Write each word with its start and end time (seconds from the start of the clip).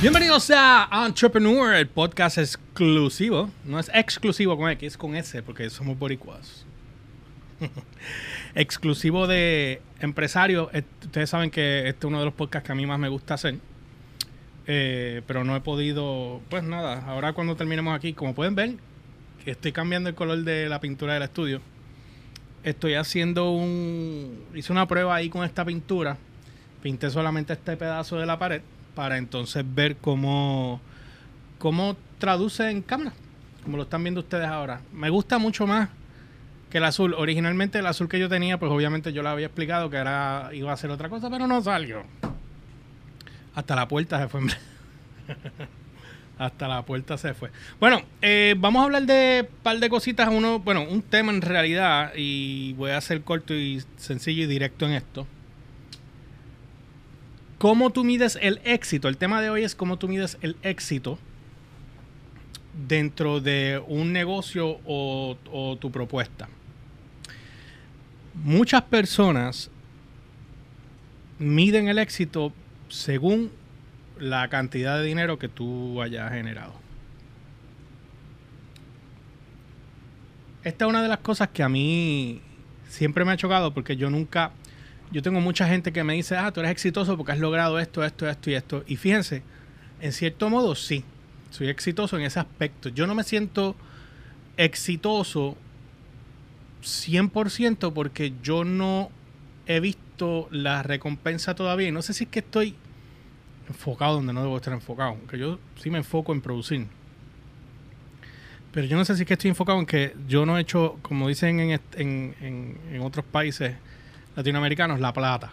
Bienvenidos 0.00 0.50
a 0.50 0.88
Entrepreneur, 1.06 1.74
el 1.74 1.86
podcast 1.86 2.38
exclusivo. 2.38 3.50
No 3.66 3.78
es 3.78 3.90
exclusivo 3.92 4.56
con 4.56 4.70
X, 4.70 4.94
es 4.94 4.96
con 4.96 5.14
S, 5.14 5.42
porque 5.42 5.68
somos 5.68 5.98
boricuas. 5.98 6.64
exclusivo 8.54 9.26
de 9.26 9.82
empresario. 10.00 10.70
Eh, 10.72 10.84
Ustedes 11.04 11.28
saben 11.28 11.50
que 11.50 11.86
este 11.86 11.98
es 11.98 12.04
uno 12.06 12.18
de 12.18 12.24
los 12.24 12.32
podcasts 12.32 12.66
que 12.66 12.72
a 12.72 12.74
mí 12.74 12.86
más 12.86 12.98
me 12.98 13.10
gusta 13.10 13.34
hacer. 13.34 13.56
Eh, 14.66 15.20
pero 15.26 15.44
no 15.44 15.54
he 15.54 15.60
podido, 15.60 16.40
pues 16.48 16.62
nada, 16.62 17.04
ahora 17.06 17.34
cuando 17.34 17.54
terminemos 17.54 17.94
aquí, 17.94 18.14
como 18.14 18.34
pueden 18.34 18.54
ver, 18.54 18.76
estoy 19.44 19.72
cambiando 19.72 20.08
el 20.08 20.14
color 20.14 20.38
de 20.44 20.70
la 20.70 20.80
pintura 20.80 21.12
del 21.12 21.24
estudio. 21.24 21.60
Estoy 22.64 22.94
haciendo 22.94 23.50
un, 23.50 24.46
hice 24.54 24.72
una 24.72 24.88
prueba 24.88 25.14
ahí 25.14 25.28
con 25.28 25.44
esta 25.44 25.62
pintura. 25.62 26.16
Pinté 26.82 27.10
solamente 27.10 27.52
este 27.52 27.76
pedazo 27.76 28.16
de 28.16 28.24
la 28.24 28.38
pared 28.38 28.62
para 29.00 29.16
entonces 29.16 29.64
ver 29.66 29.96
cómo, 29.96 30.78
cómo 31.58 31.96
traduce 32.18 32.68
en 32.68 32.82
cámara, 32.82 33.14
como 33.64 33.78
lo 33.78 33.84
están 33.84 34.02
viendo 34.02 34.20
ustedes 34.20 34.46
ahora. 34.46 34.82
Me 34.92 35.08
gusta 35.08 35.38
mucho 35.38 35.66
más 35.66 35.88
que 36.68 36.76
el 36.76 36.84
azul. 36.84 37.14
Originalmente 37.14 37.78
el 37.78 37.86
azul 37.86 38.10
que 38.10 38.18
yo 38.18 38.28
tenía, 38.28 38.58
pues 38.58 38.70
obviamente 38.70 39.14
yo 39.14 39.22
le 39.22 39.30
había 39.30 39.46
explicado 39.46 39.88
que 39.88 39.96
era, 39.96 40.50
iba 40.52 40.70
a 40.70 40.76
ser 40.76 40.90
otra 40.90 41.08
cosa, 41.08 41.30
pero 41.30 41.46
no 41.46 41.62
salió. 41.62 42.02
Hasta 43.54 43.74
la 43.74 43.88
puerta 43.88 44.20
se 44.20 44.28
fue. 44.28 44.42
Hasta 46.38 46.68
la 46.68 46.82
puerta 46.84 47.16
se 47.16 47.32
fue. 47.32 47.50
Bueno, 47.80 48.02
eh, 48.20 48.54
vamos 48.58 48.82
a 48.82 48.84
hablar 48.84 49.04
de 49.04 49.48
un 49.50 49.62
par 49.62 49.78
de 49.78 49.88
cositas. 49.88 50.28
Uno, 50.30 50.58
bueno, 50.58 50.82
un 50.82 51.00
tema 51.00 51.32
en 51.32 51.40
realidad. 51.40 52.12
Y 52.16 52.74
voy 52.74 52.90
a 52.90 53.00
ser 53.00 53.22
corto 53.22 53.54
y 53.54 53.82
sencillo 53.96 54.42
y 54.42 54.46
directo 54.46 54.84
en 54.84 54.92
esto. 54.92 55.26
¿Cómo 57.60 57.90
tú 57.90 58.04
mides 58.04 58.38
el 58.40 58.58
éxito? 58.64 59.06
El 59.06 59.18
tema 59.18 59.42
de 59.42 59.50
hoy 59.50 59.64
es 59.64 59.74
cómo 59.74 59.98
tú 59.98 60.08
mides 60.08 60.38
el 60.40 60.56
éxito 60.62 61.18
dentro 62.88 63.42
de 63.42 63.82
un 63.86 64.14
negocio 64.14 64.78
o, 64.86 65.36
tu 65.78 65.92
propuesta. 65.92 66.48
Muchas 68.32 68.80
personas 68.80 69.70
miden 71.38 71.88
el 71.88 71.98
éxito 71.98 72.54
según 72.88 73.50
la 74.18 74.48
cantidad 74.48 74.98
de 74.98 75.04
dinero 75.04 75.38
que 75.38 75.50
tú 75.50 76.00
hayas 76.00 76.32
generado. 76.32 76.72
Esta 80.64 80.86
es 80.86 80.88
una 80.88 81.02
de 81.02 81.08
las 81.08 81.18
cosas 81.18 81.50
que 81.50 81.62
a 81.62 81.68
mí 81.68 82.40
siempre 82.88 83.26
me 83.26 83.32
ha 83.32 83.36
chocado 83.36 83.74
porque 83.74 83.98
yo 83.98 84.08
nunca, 84.08 84.50
yo 85.12 85.22
tengo 85.22 85.40
mucha 85.40 85.66
gente 85.68 85.92
que 85.92 86.04
me 86.04 86.14
dice, 86.14 86.36
ah, 86.36 86.52
tú 86.52 86.60
eres 86.60 86.72
exitoso 86.72 87.16
porque 87.16 87.32
has 87.32 87.38
logrado 87.38 87.78
esto, 87.78 88.04
esto, 88.04 88.28
esto 88.28 88.50
y 88.50 88.54
esto. 88.54 88.84
Y 88.86 88.96
fíjense, 88.96 89.42
en 90.00 90.12
cierto 90.12 90.48
modo 90.50 90.74
sí, 90.74 91.04
soy 91.50 91.68
exitoso 91.68 92.16
en 92.16 92.22
ese 92.24 92.38
aspecto. 92.40 92.88
Yo 92.90 93.06
no 93.06 93.14
me 93.14 93.24
siento 93.24 93.74
exitoso 94.56 95.56
100% 96.82 97.92
porque 97.92 98.32
yo 98.42 98.64
no 98.64 99.10
he 99.66 99.80
visto 99.80 100.48
la 100.50 100.82
recompensa 100.82 101.54
todavía. 101.54 101.88
Y 101.88 101.92
no 101.92 102.02
sé 102.02 102.12
si 102.14 102.24
es 102.24 102.30
que 102.30 102.38
estoy 102.40 102.74
enfocado 103.68 104.14
donde 104.14 104.32
no 104.32 104.42
debo 104.42 104.56
estar 104.56 104.72
enfocado. 104.72 105.10
Aunque 105.10 105.38
yo 105.38 105.58
sí 105.80 105.90
me 105.90 105.98
enfoco 105.98 106.32
en 106.32 106.40
producir. 106.40 106.86
Pero 108.72 108.86
yo 108.86 108.96
no 108.96 109.04
sé 109.04 109.16
si 109.16 109.22
es 109.22 109.26
que 109.28 109.34
estoy 109.34 109.50
enfocado 109.50 109.78
en 109.80 109.86
que 109.86 110.14
yo 110.28 110.46
no 110.46 110.56
he 110.56 110.60
hecho, 110.60 110.98
como 111.02 111.26
dicen 111.28 111.58
en, 111.60 111.80
en- 111.96 112.34
en- 112.40 112.78
en 112.92 113.02
otros 113.02 113.24
países 113.24 113.74
latinoamericanos, 114.36 115.00
la 115.00 115.12
plata. 115.12 115.52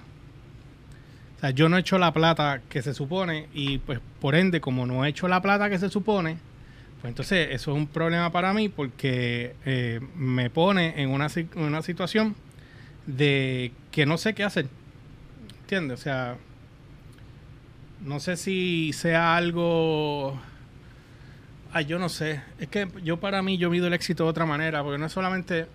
O 1.38 1.40
sea, 1.40 1.52
yo 1.52 1.70
no 1.70 1.78
he 1.78 1.82
hecho 1.82 2.00
la 2.00 2.12
plata 2.14 2.62
que 2.68 2.82
se 2.82 2.94
supone 2.94 3.48
y 3.54 3.78
pues 3.78 4.00
por 4.20 4.36
ende, 4.36 4.60
como 4.60 4.86
no 4.86 5.06
he 5.06 5.10
hecho 5.10 5.28
la 5.28 5.42
plata 5.42 5.70
que 5.70 5.78
se 5.78 5.90
supone, 5.90 6.38
pues 7.02 7.12
entonces 7.12 7.50
eso 7.52 7.72
es 7.72 7.78
un 7.78 7.88
problema 7.88 8.32
para 8.32 8.54
mí 8.54 8.70
porque 8.70 9.56
eh, 9.66 10.00
me 10.16 10.50
pone 10.50 11.02
en 11.02 11.10
una, 11.10 11.28
una 11.56 11.82
situación 11.84 12.36
de 13.06 13.72
que 13.92 14.06
no 14.06 14.18
sé 14.18 14.34
qué 14.34 14.44
hacer. 14.44 14.68
¿Entiendes? 15.62 16.00
O 16.00 16.04
sea, 16.04 16.38
no 18.02 18.20
sé 18.20 18.36
si 18.38 18.94
sea 18.94 19.36
algo... 19.36 20.40
Ay, 21.72 21.86
yo 21.86 22.00
no 22.00 22.10
sé. 22.10 22.42
Es 22.60 22.68
que 22.70 22.88
yo 23.04 23.20
para 23.20 23.44
mí 23.44 23.58
yo 23.58 23.70
mido 23.70 23.88
el 23.88 23.94
éxito 23.94 24.24
de 24.24 24.30
otra 24.30 24.46
manera, 24.46 24.84
porque 24.84 24.98
no 24.98 25.06
es 25.06 25.12
solamente... 25.12 25.68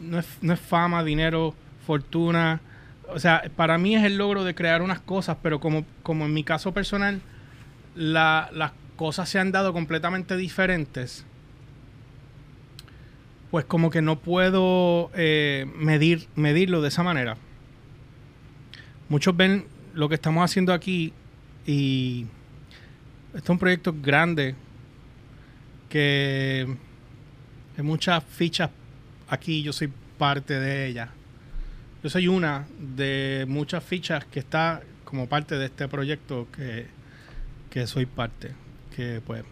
No 0.00 0.18
es, 0.18 0.26
no 0.42 0.52
es 0.52 0.60
fama, 0.60 1.02
dinero, 1.02 1.54
fortuna. 1.86 2.60
O 3.08 3.18
sea, 3.20 3.44
para 3.56 3.78
mí 3.78 3.94
es 3.94 4.04
el 4.04 4.16
logro 4.18 4.44
de 4.44 4.54
crear 4.54 4.82
unas 4.82 5.00
cosas, 5.00 5.36
pero 5.42 5.60
como, 5.60 5.84
como 6.02 6.26
en 6.26 6.34
mi 6.34 6.42
caso 6.44 6.72
personal, 6.72 7.20
la- 7.94 8.50
las 8.52 8.72
cosas 8.96 9.28
se 9.28 9.38
han 9.38 9.52
dado 9.52 9.72
completamente 9.72 10.36
diferentes, 10.36 11.24
pues 13.50 13.64
como 13.64 13.90
que 13.90 14.02
no 14.02 14.18
puedo 14.18 15.10
eh, 15.14 15.66
medir, 15.76 16.26
medirlo 16.34 16.82
de 16.82 16.88
esa 16.88 17.02
manera. 17.02 17.36
Muchos 19.08 19.36
ven 19.36 19.66
lo 19.94 20.08
que 20.08 20.16
estamos 20.16 20.44
haciendo 20.44 20.72
aquí 20.72 21.12
y 21.66 22.26
este 23.28 23.44
es 23.44 23.50
un 23.50 23.58
proyecto 23.58 23.94
grande 24.02 24.54
que 25.88 26.66
hay 27.76 27.84
muchas 27.84 28.24
fichas 28.24 28.70
aquí, 29.28 29.62
yo 29.62 29.72
soy 29.72 29.90
parte 30.18 30.58
de 30.58 30.86
ella. 30.88 31.10
Yo 32.02 32.10
soy 32.10 32.28
una 32.28 32.66
de 32.78 33.44
muchas 33.48 33.82
fichas 33.82 34.24
que 34.26 34.38
está 34.38 34.82
como 35.04 35.28
parte 35.28 35.56
de 35.56 35.66
este 35.66 35.88
proyecto 35.88 36.46
que, 36.54 36.86
que 37.70 37.86
soy 37.86 38.06
parte. 38.06 38.52
Que 38.94 39.20
pues 39.24 39.44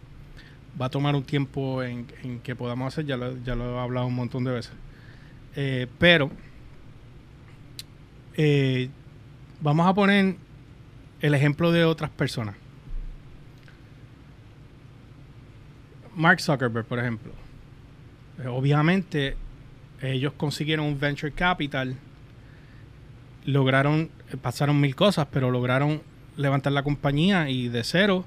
va 0.81 0.87
a 0.87 0.91
tomar 0.91 1.15
un 1.15 1.25
tiempo 1.25 1.83
en, 1.83 2.07
que 2.43 2.57
podamos 2.57 2.93
hacer, 2.93 3.07
ya 3.07 3.17
lo, 3.17 3.43
ya 3.43 3.55
lo 3.55 3.77
he 3.77 3.81
hablado 3.81 4.07
un 4.07 4.15
montón 4.15 4.45
de 4.45 4.53
veces. 4.53 4.73
Eh, 5.57 5.87
pero 5.99 6.31
eh, 8.37 8.89
vamos 9.61 9.87
a 9.87 9.95
poner 9.95 10.37
el 11.21 11.35
ejemplo 11.35 11.73
de 11.73 11.85
otras 11.85 12.11
personas. 12.11 12.57
Mark 16.17 16.41
Zuckerberg, 16.41 16.87
por 16.87 16.99
ejemplo. 16.99 17.33
Eh, 18.43 18.49
obviamente, 18.49 19.37
ellos 20.01 20.33
consiguieron 20.37 20.87
un 20.87 20.99
venture 20.99 21.33
capital, 21.33 21.97
lograron, 23.45 24.11
eh, 24.33 24.37
pasaron 24.41 24.81
mil 24.81 24.95
cosas, 24.95 25.27
pero 25.31 25.51
lograron 25.51 26.03
levantar 26.37 26.73
la 26.73 26.83
compañía 26.83 27.49
y 27.51 27.69
de 27.69 27.85
cero, 27.85 28.25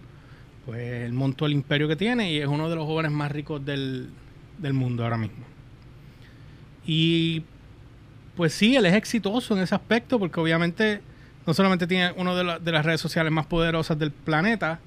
pues 0.65 0.79
él 1.05 1.13
montó 1.13 1.45
el 1.45 1.53
imperio 1.53 1.87
que 1.87 1.95
tiene 1.95 2.31
y 2.31 2.37
es 2.39 2.47
uno 2.47 2.69
de 2.69 2.75
los 2.75 2.85
jóvenes 2.85 3.11
más 3.11 3.31
ricos 3.31 3.63
del, 3.65 4.09
del 4.57 4.73
mundo 4.73 5.03
ahora 5.03 5.17
mismo. 5.17 5.45
Y 6.85 7.43
pues 8.35 8.53
sí, 8.53 8.75
él 8.75 8.85
es 8.85 8.93
exitoso 8.93 9.55
en 9.55 9.63
ese 9.63 9.75
aspecto 9.75 10.19
porque 10.19 10.39
obviamente 10.39 11.01
no 11.45 11.53
solamente 11.53 11.87
tiene 11.87 12.11
una 12.17 12.35
de, 12.35 12.43
la- 12.43 12.59
de 12.59 12.71
las 12.71 12.85
redes 12.85 13.01
sociales 13.01 13.31
más 13.31 13.45
poderosas 13.45 13.97
del 13.97 14.11
planeta, 14.11 14.79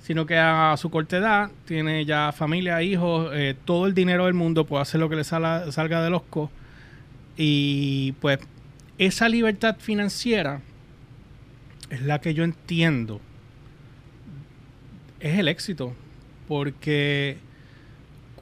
sino 0.00 0.26
que 0.26 0.38
a 0.38 0.74
su 0.76 0.90
corta 0.90 1.16
edad 1.18 1.50
tiene 1.66 2.04
ya 2.04 2.32
familia, 2.32 2.82
hijos, 2.82 3.30
eh, 3.34 3.54
todo 3.64 3.86
el 3.86 3.94
dinero 3.94 4.24
del 4.24 4.34
mundo, 4.34 4.64
puede 4.64 4.82
hacer 4.82 5.00
lo 5.00 5.08
que 5.08 5.16
le 5.16 5.24
salga 5.24 6.02
de 6.02 6.10
los 6.10 6.22
co. 6.22 6.50
Y 7.36 8.12
pues 8.20 8.38
esa 8.98 9.28
libertad 9.28 9.76
financiera 9.78 10.60
es 11.90 12.02
la 12.02 12.20
que 12.20 12.34
yo 12.34 12.44
entiendo. 12.44 13.20
Es 15.20 15.38
el 15.38 15.48
éxito. 15.48 15.94
Porque 16.46 17.38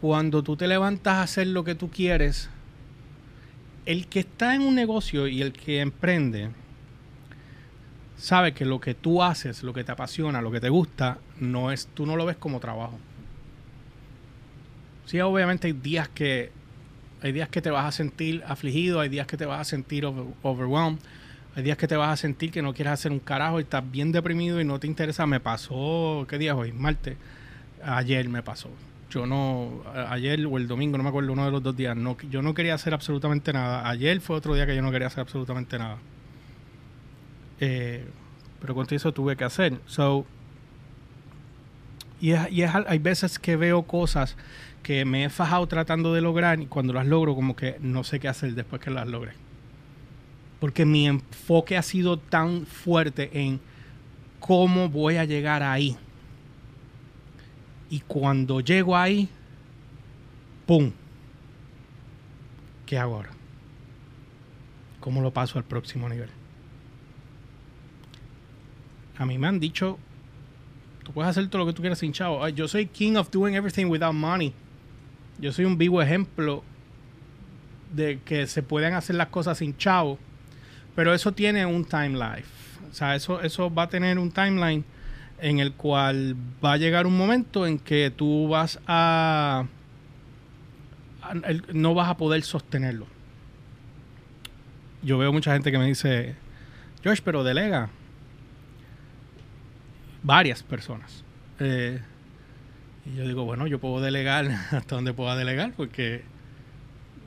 cuando 0.00 0.42
tú 0.42 0.56
te 0.56 0.66
levantas 0.66 1.14
a 1.14 1.22
hacer 1.22 1.48
lo 1.48 1.64
que 1.64 1.74
tú 1.74 1.90
quieres, 1.90 2.48
el 3.84 4.06
que 4.08 4.20
está 4.20 4.54
en 4.54 4.62
un 4.62 4.74
negocio 4.74 5.26
y 5.26 5.42
el 5.42 5.52
que 5.52 5.80
emprende, 5.80 6.50
sabe 8.16 8.52
que 8.52 8.64
lo 8.64 8.80
que 8.80 8.94
tú 8.94 9.22
haces, 9.22 9.62
lo 9.62 9.72
que 9.72 9.84
te 9.84 9.92
apasiona, 9.92 10.40
lo 10.40 10.50
que 10.50 10.60
te 10.60 10.68
gusta, 10.68 11.18
no 11.38 11.70
es, 11.70 11.86
tú 11.94 12.06
no 12.06 12.16
lo 12.16 12.26
ves 12.26 12.36
como 12.36 12.60
trabajo. 12.60 12.98
Sí, 15.06 15.20
obviamente 15.20 15.68
hay 15.68 15.72
días 15.72 16.08
que 16.08 16.50
hay 17.26 17.32
días 17.32 17.48
que 17.48 17.60
te 17.60 17.70
vas 17.70 17.84
a 17.84 17.92
sentir 17.92 18.42
afligido, 18.46 19.00
hay 19.00 19.08
días 19.08 19.26
que 19.26 19.36
te 19.36 19.46
vas 19.46 19.60
a 19.60 19.64
sentir 19.64 20.06
over- 20.06 20.26
overwhelmed, 20.42 21.00
hay 21.54 21.62
días 21.62 21.76
que 21.76 21.88
te 21.88 21.96
vas 21.96 22.10
a 22.10 22.16
sentir 22.16 22.50
que 22.50 22.62
no 22.62 22.72
quieres 22.74 22.92
hacer 22.92 23.12
un 23.12 23.18
carajo 23.18 23.58
y 23.58 23.62
estás 23.64 23.82
bien 23.90 24.12
deprimido 24.12 24.60
y 24.60 24.64
no 24.64 24.78
te 24.78 24.86
interesa. 24.86 25.26
Me 25.26 25.40
pasó, 25.40 26.26
¿qué 26.28 26.38
día 26.38 26.52
es 26.52 26.58
hoy? 26.58 26.72
Martes. 26.72 27.16
Ayer 27.82 28.28
me 28.28 28.42
pasó. 28.42 28.68
Yo 29.10 29.26
no, 29.26 29.82
ayer 30.08 30.44
o 30.46 30.56
el 30.58 30.66
domingo, 30.68 30.98
no 30.98 31.02
me 31.04 31.08
acuerdo, 31.08 31.32
uno 31.32 31.44
de 31.44 31.50
los 31.50 31.62
dos 31.62 31.76
días, 31.76 31.96
no, 31.96 32.16
yo 32.30 32.42
no 32.42 32.54
quería 32.54 32.74
hacer 32.74 32.92
absolutamente 32.92 33.52
nada. 33.52 33.88
Ayer 33.88 34.20
fue 34.20 34.36
otro 34.36 34.54
día 34.54 34.66
que 34.66 34.76
yo 34.76 34.82
no 34.82 34.90
quería 34.90 35.06
hacer 35.06 35.20
absolutamente 35.20 35.78
nada. 35.78 35.98
Eh, 37.60 38.04
pero 38.60 38.74
con 38.74 38.86
eso 38.90 39.12
tuve 39.12 39.36
que 39.36 39.44
hacer. 39.44 39.78
So, 39.86 40.26
y, 42.32 42.62
hay 42.62 42.98
veces 42.98 43.38
que 43.38 43.56
veo 43.56 43.82
cosas 43.84 44.36
que 44.82 45.04
me 45.04 45.24
he 45.24 45.30
fajado 45.30 45.66
tratando 45.66 46.12
de 46.12 46.20
lograr 46.20 46.60
y 46.60 46.66
cuando 46.66 46.92
las 46.92 47.06
logro 47.06 47.34
como 47.34 47.54
que 47.54 47.76
no 47.80 48.04
sé 48.04 48.18
qué 48.18 48.28
hacer 48.28 48.54
después 48.54 48.82
que 48.82 48.90
las 48.90 49.06
logré. 49.06 49.32
Porque 50.58 50.84
mi 50.84 51.06
enfoque 51.06 51.76
ha 51.76 51.82
sido 51.82 52.18
tan 52.18 52.66
fuerte 52.66 53.30
en 53.32 53.60
cómo 54.40 54.88
voy 54.88 55.16
a 55.16 55.24
llegar 55.24 55.62
ahí. 55.62 55.96
Y 57.90 58.00
cuando 58.00 58.60
llego 58.60 58.96
ahí, 58.96 59.28
¡pum! 60.66 60.90
¿Qué 62.86 62.98
hago 62.98 63.16
ahora? 63.16 63.30
¿Cómo 64.98 65.20
lo 65.20 65.32
paso 65.32 65.58
al 65.58 65.64
próximo 65.64 66.08
nivel? 66.08 66.30
A 69.16 69.24
mí 69.24 69.38
me 69.38 69.46
han 69.46 69.60
dicho, 69.60 69.98
tú 71.06 71.12
puedes 71.12 71.30
hacer 71.30 71.46
todo 71.46 71.60
lo 71.60 71.66
que 71.66 71.72
tú 71.72 71.82
quieras 71.82 72.00
sin 72.00 72.12
chavo. 72.12 72.48
Yo 72.48 72.66
soy 72.66 72.86
king 72.86 73.14
of 73.14 73.30
doing 73.30 73.54
everything 73.54 73.86
without 73.86 74.12
money. 74.12 74.52
Yo 75.38 75.52
soy 75.52 75.64
un 75.64 75.78
vivo 75.78 76.02
ejemplo 76.02 76.64
de 77.94 78.18
que 78.24 78.48
se 78.48 78.60
pueden 78.60 78.94
hacer 78.94 79.14
las 79.14 79.28
cosas 79.28 79.58
sin 79.58 79.76
chavo, 79.76 80.18
pero 80.96 81.14
eso 81.14 81.30
tiene 81.30 81.64
un 81.64 81.84
time 81.84 82.18
life. 82.18 82.48
O 82.90 82.92
sea, 82.92 83.14
eso, 83.14 83.40
eso 83.40 83.72
va 83.72 83.84
a 83.84 83.88
tener 83.88 84.18
un 84.18 84.32
timeline 84.32 84.84
en 85.40 85.60
el 85.60 85.74
cual 85.74 86.34
va 86.64 86.72
a 86.72 86.76
llegar 86.76 87.06
un 87.06 87.16
momento 87.16 87.68
en 87.68 87.78
que 87.78 88.10
tú 88.10 88.48
vas 88.48 88.80
a, 88.88 89.66
no 91.72 91.94
vas 91.94 92.08
a 92.08 92.16
poder 92.16 92.42
sostenerlo. 92.42 93.06
Yo 95.02 95.18
veo 95.18 95.32
mucha 95.32 95.52
gente 95.52 95.70
que 95.70 95.78
me 95.78 95.86
dice, 95.86 96.34
Josh, 97.04 97.20
pero 97.24 97.44
delega. 97.44 97.90
Varias 100.26 100.64
personas. 100.64 101.22
Eh, 101.60 102.00
y 103.04 103.16
yo 103.16 103.28
digo, 103.28 103.44
bueno, 103.44 103.68
yo 103.68 103.78
puedo 103.78 104.00
delegar 104.00 104.50
hasta 104.72 104.96
donde 104.96 105.12
pueda 105.12 105.36
delegar, 105.36 105.72
porque 105.76 106.22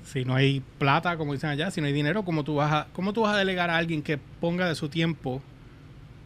si 0.04 0.26
no 0.26 0.36
hay 0.36 0.62
plata, 0.80 1.16
como 1.16 1.32
dicen 1.32 1.50
allá, 1.50 1.72
si 1.72 1.80
no 1.80 1.88
hay 1.88 1.94
dinero, 1.94 2.26
¿cómo 2.26 2.44
tú 2.44 2.56
vas 2.56 2.74
a, 2.74 2.88
cómo 2.92 3.14
tú 3.14 3.22
vas 3.22 3.36
a 3.36 3.38
delegar 3.38 3.70
a 3.70 3.78
alguien 3.78 4.02
que 4.02 4.18
ponga 4.18 4.68
de 4.68 4.76
su 4.76 4.90
tiempo 4.90 5.42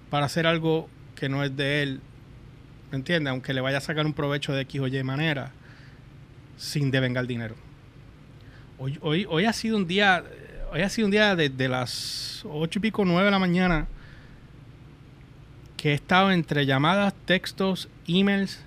para 0.09 0.25
hacer 0.25 0.47
algo 0.47 0.89
que 1.13 1.29
no 1.29 1.43
es 1.43 1.55
de 1.55 1.83
él? 1.83 2.01
¿Me 2.89 2.97
entiendes? 2.97 3.29
Aunque 3.29 3.53
le 3.53 3.61
vaya 3.61 3.77
a 3.77 3.81
sacar 3.81 4.07
un 4.07 4.13
provecho 4.13 4.51
de 4.51 4.61
X 4.61 4.81
o 4.81 4.87
Y 4.87 5.03
manera, 5.03 5.51
sin 6.57 6.89
devengar 6.89 7.27
dinero. 7.27 7.53
Hoy, 8.79 8.97
hoy, 9.01 9.27
hoy 9.29 9.45
ha 9.45 9.53
sido 9.53 9.77
un 9.77 9.85
día, 9.85 10.23
hoy 10.71 10.81
ha 10.81 10.89
sido 10.89 11.05
un 11.05 11.11
día 11.11 11.35
desde 11.35 11.69
las 11.69 12.43
ocho 12.49 12.79
y 12.79 12.81
pico, 12.81 13.05
nueve 13.05 13.25
de 13.25 13.31
la 13.31 13.37
mañana, 13.37 13.85
que 15.83 15.91
he 15.91 15.93
estado 15.95 16.31
entre 16.31 16.65
llamadas, 16.65 17.13
textos, 17.25 17.89
emails. 18.07 18.63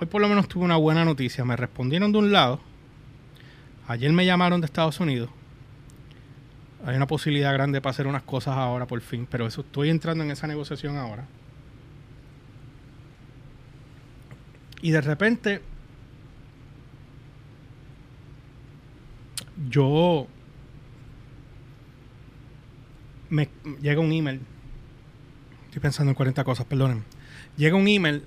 Hoy 0.00 0.06
por 0.06 0.20
lo 0.20 0.28
menos 0.28 0.46
tuve 0.46 0.64
una 0.64 0.76
buena 0.76 1.04
noticia. 1.04 1.44
Me 1.44 1.56
respondieron 1.56 2.12
de 2.12 2.18
un 2.18 2.30
lado 2.30 2.60
Ayer 3.88 4.12
me 4.12 4.24
llamaron 4.24 4.60
de 4.60 4.66
Estados 4.66 5.00
Unidos. 5.00 5.30
Hay 6.86 6.94
una 6.94 7.08
posibilidad 7.08 7.52
grande 7.52 7.80
para 7.80 7.90
hacer 7.90 8.06
unas 8.06 8.22
cosas 8.22 8.56
ahora 8.56 8.86
por 8.86 9.00
fin, 9.00 9.26
pero 9.28 9.48
eso 9.48 9.62
estoy 9.62 9.90
entrando 9.90 10.22
en 10.22 10.30
esa 10.30 10.46
negociación 10.46 10.96
ahora. 10.96 11.26
Y 14.80 14.92
de 14.92 15.00
repente 15.00 15.60
yo 19.68 20.28
me 23.28 23.48
llega 23.80 24.00
un 24.00 24.12
email. 24.12 24.51
Estoy 25.72 25.80
pensando 25.80 26.10
en 26.10 26.14
40 26.14 26.44
cosas, 26.44 26.66
perdonen. 26.66 27.02
Llega 27.56 27.76
un 27.76 27.88
email 27.88 28.24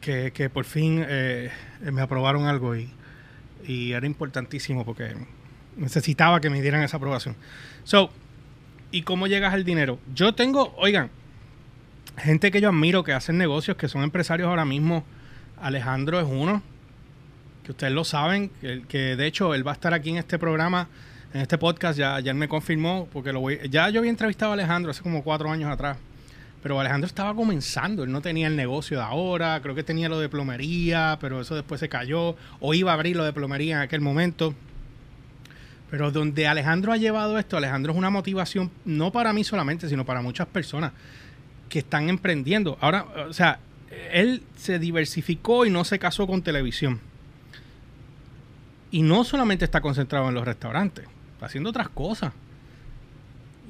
que, 0.00 0.32
que 0.32 0.48
por 0.48 0.64
fin 0.64 1.04
eh, 1.06 1.52
me 1.92 2.00
aprobaron 2.00 2.46
algo 2.46 2.74
y 2.74 2.90
y 3.66 3.92
era 3.92 4.06
importantísimo 4.06 4.84
porque 4.84 5.14
necesitaba 5.76 6.40
que 6.40 6.50
me 6.50 6.62
dieran 6.62 6.82
esa 6.82 6.96
aprobación. 6.96 7.36
So, 7.84 8.10
¿y 8.90 9.02
cómo 9.02 9.26
llegas 9.26 9.54
al 9.54 9.64
dinero? 9.64 9.98
Yo 10.14 10.34
tengo, 10.34 10.74
oigan, 10.76 11.10
gente 12.16 12.50
que 12.50 12.60
yo 12.60 12.68
admiro 12.68 13.02
que 13.04 13.12
hacen 13.12 13.38
negocios, 13.38 13.76
que 13.76 13.88
son 13.88 14.02
empresarios 14.02 14.48
ahora 14.48 14.64
mismo. 14.64 15.04
Alejandro 15.60 16.20
es 16.20 16.26
uno, 16.28 16.62
que 17.64 17.72
ustedes 17.72 17.92
lo 17.92 18.04
saben, 18.04 18.50
que, 18.88 19.16
de 19.16 19.26
hecho 19.26 19.54
él 19.54 19.66
va 19.66 19.72
a 19.72 19.74
estar 19.74 19.94
aquí 19.94 20.10
en 20.10 20.18
este 20.18 20.38
programa, 20.38 20.88
en 21.32 21.40
este 21.40 21.58
podcast, 21.58 21.98
ya, 21.98 22.20
ya 22.20 22.30
él 22.32 22.36
me 22.36 22.48
confirmó, 22.48 23.08
porque 23.12 23.32
lo 23.32 23.50
ya 23.50 23.88
yo 23.88 24.00
había 24.00 24.10
entrevistado 24.10 24.52
a 24.52 24.54
Alejandro 24.54 24.90
hace 24.90 25.02
como 25.02 25.22
cuatro 25.24 25.50
años 25.50 25.70
atrás. 25.70 25.96
Pero 26.64 26.80
Alejandro 26.80 27.06
estaba 27.06 27.34
comenzando, 27.34 28.04
él 28.04 28.10
no 28.10 28.22
tenía 28.22 28.46
el 28.46 28.56
negocio 28.56 28.96
de 28.96 29.02
ahora, 29.04 29.60
creo 29.60 29.74
que 29.74 29.82
tenía 29.82 30.08
lo 30.08 30.18
de 30.18 30.30
plomería, 30.30 31.18
pero 31.20 31.42
eso 31.42 31.54
después 31.54 31.78
se 31.78 31.90
cayó, 31.90 32.36
o 32.58 32.72
iba 32.72 32.90
a 32.90 32.94
abrir 32.94 33.16
lo 33.16 33.24
de 33.24 33.34
plomería 33.34 33.76
en 33.76 33.82
aquel 33.82 34.00
momento. 34.00 34.54
Pero 35.90 36.10
donde 36.10 36.46
Alejandro 36.46 36.90
ha 36.92 36.96
llevado 36.96 37.38
esto, 37.38 37.58
Alejandro 37.58 37.92
es 37.92 37.98
una 37.98 38.08
motivación 38.08 38.70
no 38.86 39.12
para 39.12 39.34
mí 39.34 39.44
solamente, 39.44 39.90
sino 39.90 40.06
para 40.06 40.22
muchas 40.22 40.46
personas 40.46 40.92
que 41.68 41.80
están 41.80 42.08
emprendiendo. 42.08 42.78
Ahora, 42.80 43.04
o 43.28 43.34
sea, 43.34 43.58
él 44.10 44.42
se 44.56 44.78
diversificó 44.78 45.66
y 45.66 45.70
no 45.70 45.84
se 45.84 45.98
casó 45.98 46.26
con 46.26 46.40
televisión. 46.40 46.98
Y 48.90 49.02
no 49.02 49.24
solamente 49.24 49.66
está 49.66 49.82
concentrado 49.82 50.30
en 50.30 50.34
los 50.34 50.46
restaurantes, 50.46 51.04
está 51.34 51.44
haciendo 51.44 51.68
otras 51.68 51.90
cosas. 51.90 52.32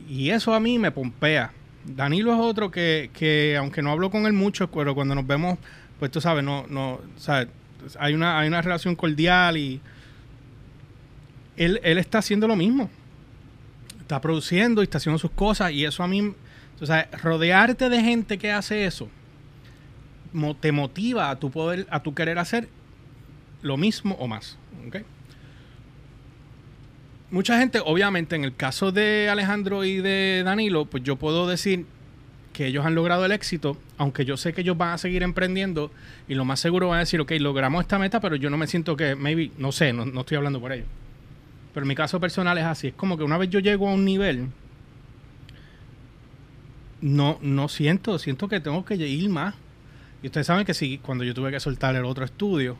Y 0.08 0.30
eso 0.30 0.54
a 0.54 0.60
mí 0.60 0.78
me 0.78 0.92
pompea. 0.92 1.50
Danilo 1.84 2.32
es 2.32 2.40
otro 2.40 2.70
que, 2.70 3.10
que, 3.12 3.56
aunque 3.56 3.82
no 3.82 3.90
hablo 3.90 4.10
con 4.10 4.26
él 4.26 4.32
mucho, 4.32 4.70
pero 4.70 4.94
cuando 4.94 5.14
nos 5.14 5.26
vemos, 5.26 5.58
pues 5.98 6.10
tú 6.10 6.20
sabes, 6.20 6.44
no, 6.44 6.66
no, 6.68 7.00
sabes, 7.16 7.48
hay 7.98 8.14
una, 8.14 8.38
hay 8.38 8.48
una 8.48 8.62
relación 8.62 8.96
cordial 8.96 9.56
y 9.56 9.80
él, 11.56 11.80
él 11.82 11.98
está 11.98 12.18
haciendo 12.18 12.48
lo 12.48 12.56
mismo. 12.56 12.90
Está 14.00 14.20
produciendo 14.20 14.82
y 14.82 14.84
está 14.84 14.98
haciendo 14.98 15.18
sus 15.18 15.30
cosas 15.30 15.72
y 15.72 15.84
eso 15.84 16.02
a 16.02 16.08
mí, 16.08 16.34
o 16.80 16.86
sea, 16.86 17.08
rodearte 17.22 17.88
de 17.88 18.00
gente 18.02 18.38
que 18.38 18.52
hace 18.52 18.84
eso 18.84 19.08
te 20.60 20.72
motiva 20.72 21.30
a 21.30 21.38
tu 21.38 21.50
poder, 21.50 21.86
a 21.90 22.02
tu 22.02 22.14
querer 22.14 22.38
hacer 22.38 22.68
lo 23.62 23.76
mismo 23.76 24.16
o 24.18 24.26
más. 24.26 24.58
¿okay? 24.86 25.04
Mucha 27.30 27.58
gente, 27.58 27.80
obviamente, 27.84 28.36
en 28.36 28.44
el 28.44 28.54
caso 28.54 28.92
de 28.92 29.28
Alejandro 29.30 29.84
y 29.84 29.96
de 29.96 30.42
Danilo, 30.44 30.84
pues 30.86 31.02
yo 31.02 31.16
puedo 31.16 31.48
decir 31.48 31.86
que 32.54 32.66
ellos 32.66 32.86
han 32.86 32.94
logrado 32.94 33.26
el 33.26 33.32
éxito, 33.32 33.76
aunque 33.98 34.24
yo 34.24 34.36
sé 34.38 34.54
que 34.54 34.62
ellos 34.62 34.78
van 34.78 34.90
a 34.90 34.98
seguir 34.98 35.22
emprendiendo 35.22 35.90
y 36.28 36.34
lo 36.34 36.44
más 36.44 36.60
seguro 36.60 36.88
van 36.88 36.98
a 36.98 37.00
decir, 37.00 37.20
ok, 37.20 37.32
logramos 37.40 37.82
esta 37.82 37.98
meta, 37.98 38.20
pero 38.20 38.36
yo 38.36 38.48
no 38.48 38.56
me 38.56 38.66
siento 38.66 38.96
que, 38.96 39.16
maybe, 39.16 39.50
no 39.58 39.72
sé, 39.72 39.92
no, 39.92 40.20
estoy 40.20 40.36
hablando 40.36 40.60
por 40.60 40.72
ellos. 40.72 40.86
Pero 41.74 41.84
en 41.84 41.88
mi 41.88 41.96
caso 41.96 42.20
personal 42.20 42.56
es 42.56 42.64
así, 42.64 42.88
es 42.88 42.94
como 42.94 43.18
que 43.18 43.24
una 43.24 43.36
vez 43.36 43.50
yo 43.50 43.58
llego 43.58 43.88
a 43.88 43.92
un 43.92 44.04
nivel, 44.04 44.48
no, 47.00 47.38
no 47.42 47.68
siento, 47.68 48.18
siento 48.18 48.48
que 48.48 48.60
tengo 48.60 48.84
que 48.84 48.94
ir 48.94 49.28
más. 49.28 49.54
Y 50.22 50.28
ustedes 50.28 50.46
saben 50.46 50.64
que 50.64 50.72
si 50.72 50.98
cuando 50.98 51.24
yo 51.24 51.34
tuve 51.34 51.50
que 51.50 51.60
soltar 51.60 51.94
el 51.96 52.04
otro 52.04 52.24
estudio, 52.24 52.78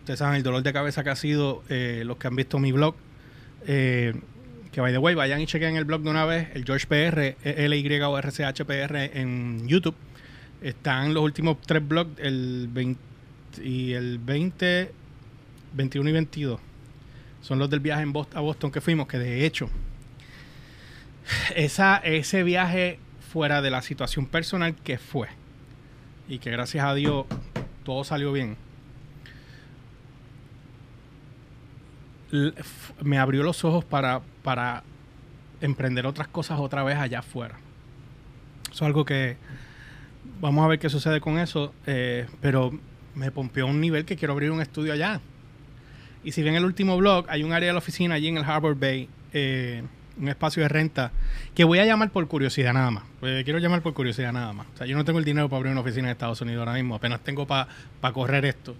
ustedes 0.00 0.18
saben 0.18 0.36
el 0.36 0.42
dolor 0.42 0.62
de 0.62 0.72
cabeza 0.72 1.04
que 1.04 1.10
ha 1.10 1.16
sido 1.16 1.62
eh, 1.68 2.02
los 2.04 2.16
que 2.16 2.26
han 2.26 2.34
visto 2.34 2.58
mi 2.58 2.72
blog, 2.72 2.96
eh, 3.66 4.14
que 4.70 4.80
by 4.80 4.92
the 4.92 4.98
way, 4.98 5.14
vayan 5.14 5.40
y 5.40 5.46
chequen 5.46 5.76
el 5.76 5.84
blog 5.84 6.02
de 6.02 6.10
una 6.10 6.24
vez, 6.24 6.48
el 6.54 6.64
George 6.64 6.86
PR, 6.86 7.36
L 7.44 7.76
Y 7.76 8.30
C 8.30 8.44
H 8.44 8.64
P 8.64 9.20
en 9.20 9.68
YouTube. 9.68 9.94
Están 10.62 11.12
los 11.12 11.22
últimos 11.22 11.60
tres 11.60 11.86
blogs, 11.86 12.18
el 12.18 12.68
20 12.70 13.00
y 13.62 13.92
el 13.92 14.18
20, 14.18 14.92
21 15.74 16.08
y 16.08 16.12
22. 16.12 16.60
Son 17.42 17.58
los 17.58 17.68
del 17.68 17.80
viaje 17.80 18.02
en 18.02 18.12
Boston, 18.12 18.38
a 18.38 18.40
Boston 18.40 18.70
que 18.70 18.80
fuimos, 18.80 19.08
que 19.08 19.18
de 19.18 19.44
hecho, 19.44 19.68
esa, 21.56 21.96
ese 21.98 22.42
viaje 22.44 22.98
fuera 23.32 23.60
de 23.60 23.70
la 23.70 23.82
situación 23.82 24.26
personal 24.26 24.74
que 24.76 24.98
fue, 24.98 25.28
y 26.28 26.38
que 26.38 26.50
gracias 26.50 26.84
a 26.84 26.94
Dios 26.94 27.26
todo 27.84 28.04
salió 28.04 28.32
bien 28.32 28.56
me 33.02 33.18
abrió 33.18 33.42
los 33.42 33.64
ojos 33.64 33.84
para, 33.84 34.22
para 34.42 34.82
emprender 35.60 36.06
otras 36.06 36.28
cosas 36.28 36.58
otra 36.58 36.82
vez 36.82 36.96
allá 36.96 37.20
afuera. 37.20 37.56
Eso 38.70 38.84
es 38.84 38.88
algo 38.88 39.04
que 39.04 39.36
vamos 40.40 40.64
a 40.64 40.68
ver 40.68 40.78
qué 40.78 40.88
sucede 40.88 41.20
con 41.20 41.38
eso, 41.38 41.72
eh, 41.86 42.26
pero 42.40 42.72
me 43.14 43.30
pompeó 43.30 43.66
a 43.66 43.70
un 43.70 43.80
nivel 43.80 44.04
que 44.04 44.16
quiero 44.16 44.32
abrir 44.32 44.50
un 44.50 44.60
estudio 44.60 44.92
allá. 44.92 45.20
Y 46.24 46.32
si 46.32 46.42
ven 46.42 46.54
el 46.54 46.64
último 46.64 46.96
blog, 46.96 47.26
hay 47.28 47.42
un 47.42 47.52
área 47.52 47.68
de 47.68 47.72
la 47.72 47.78
oficina 47.78 48.14
allí 48.14 48.28
en 48.28 48.38
el 48.38 48.44
Harbor 48.44 48.74
Bay, 48.78 49.08
eh, 49.32 49.82
un 50.18 50.28
espacio 50.28 50.62
de 50.62 50.68
renta, 50.68 51.12
que 51.54 51.64
voy 51.64 51.80
a 51.80 51.84
llamar 51.84 52.10
por 52.10 52.26
curiosidad 52.28 52.72
nada 52.72 52.90
más. 52.90 53.04
Pues 53.20 53.44
quiero 53.44 53.58
llamar 53.58 53.82
por 53.82 53.92
curiosidad 53.92 54.32
nada 54.32 54.52
más. 54.52 54.66
O 54.74 54.78
sea, 54.78 54.86
yo 54.86 54.96
no 54.96 55.04
tengo 55.04 55.18
el 55.18 55.24
dinero 55.24 55.48
para 55.48 55.58
abrir 55.58 55.72
una 55.72 55.80
oficina 55.80 56.08
en 56.08 56.12
Estados 56.12 56.40
Unidos 56.40 56.60
ahora 56.60 56.74
mismo, 56.74 56.94
apenas 56.94 57.20
tengo 57.20 57.46
para 57.46 57.68
correr 58.12 58.44
esto, 58.44 58.74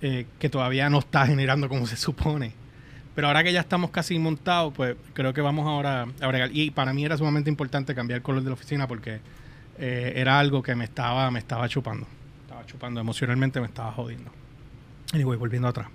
que 0.00 0.48
todavía 0.50 0.90
no 0.90 0.98
está 0.98 1.26
generando 1.26 1.68
como 1.68 1.86
se 1.86 1.96
supone. 1.96 2.61
Pero 3.14 3.26
ahora 3.26 3.44
que 3.44 3.52
ya 3.52 3.60
estamos 3.60 3.90
casi 3.90 4.18
montados, 4.18 4.72
pues 4.74 4.96
creo 5.12 5.34
que 5.34 5.42
vamos 5.42 5.66
ahora 5.66 6.06
a 6.20 6.26
bregar. 6.26 6.50
Y 6.52 6.70
para 6.70 6.92
mí 6.92 7.04
era 7.04 7.16
sumamente 7.18 7.50
importante 7.50 7.94
cambiar 7.94 8.18
el 8.18 8.22
color 8.22 8.42
de 8.42 8.48
la 8.48 8.54
oficina 8.54 8.88
porque 8.88 9.20
eh, 9.78 10.14
era 10.16 10.38
algo 10.38 10.62
que 10.62 10.74
me 10.74 10.84
estaba, 10.84 11.30
me 11.30 11.38
estaba 11.38 11.68
chupando. 11.68 12.06
Estaba 12.42 12.64
chupando 12.64 13.00
emocionalmente, 13.00 13.60
me 13.60 13.66
estaba 13.66 13.92
jodiendo. 13.92 14.30
Y 15.12 15.22
voy 15.24 15.36
volviendo 15.36 15.68
atrás. 15.68 15.88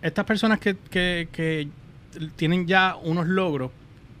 Estas 0.00 0.24
personas 0.24 0.58
que, 0.58 0.76
que, 0.90 1.28
que 1.30 1.68
tienen 2.36 2.66
ya 2.66 2.96
unos 2.96 3.26
logros, 3.28 3.70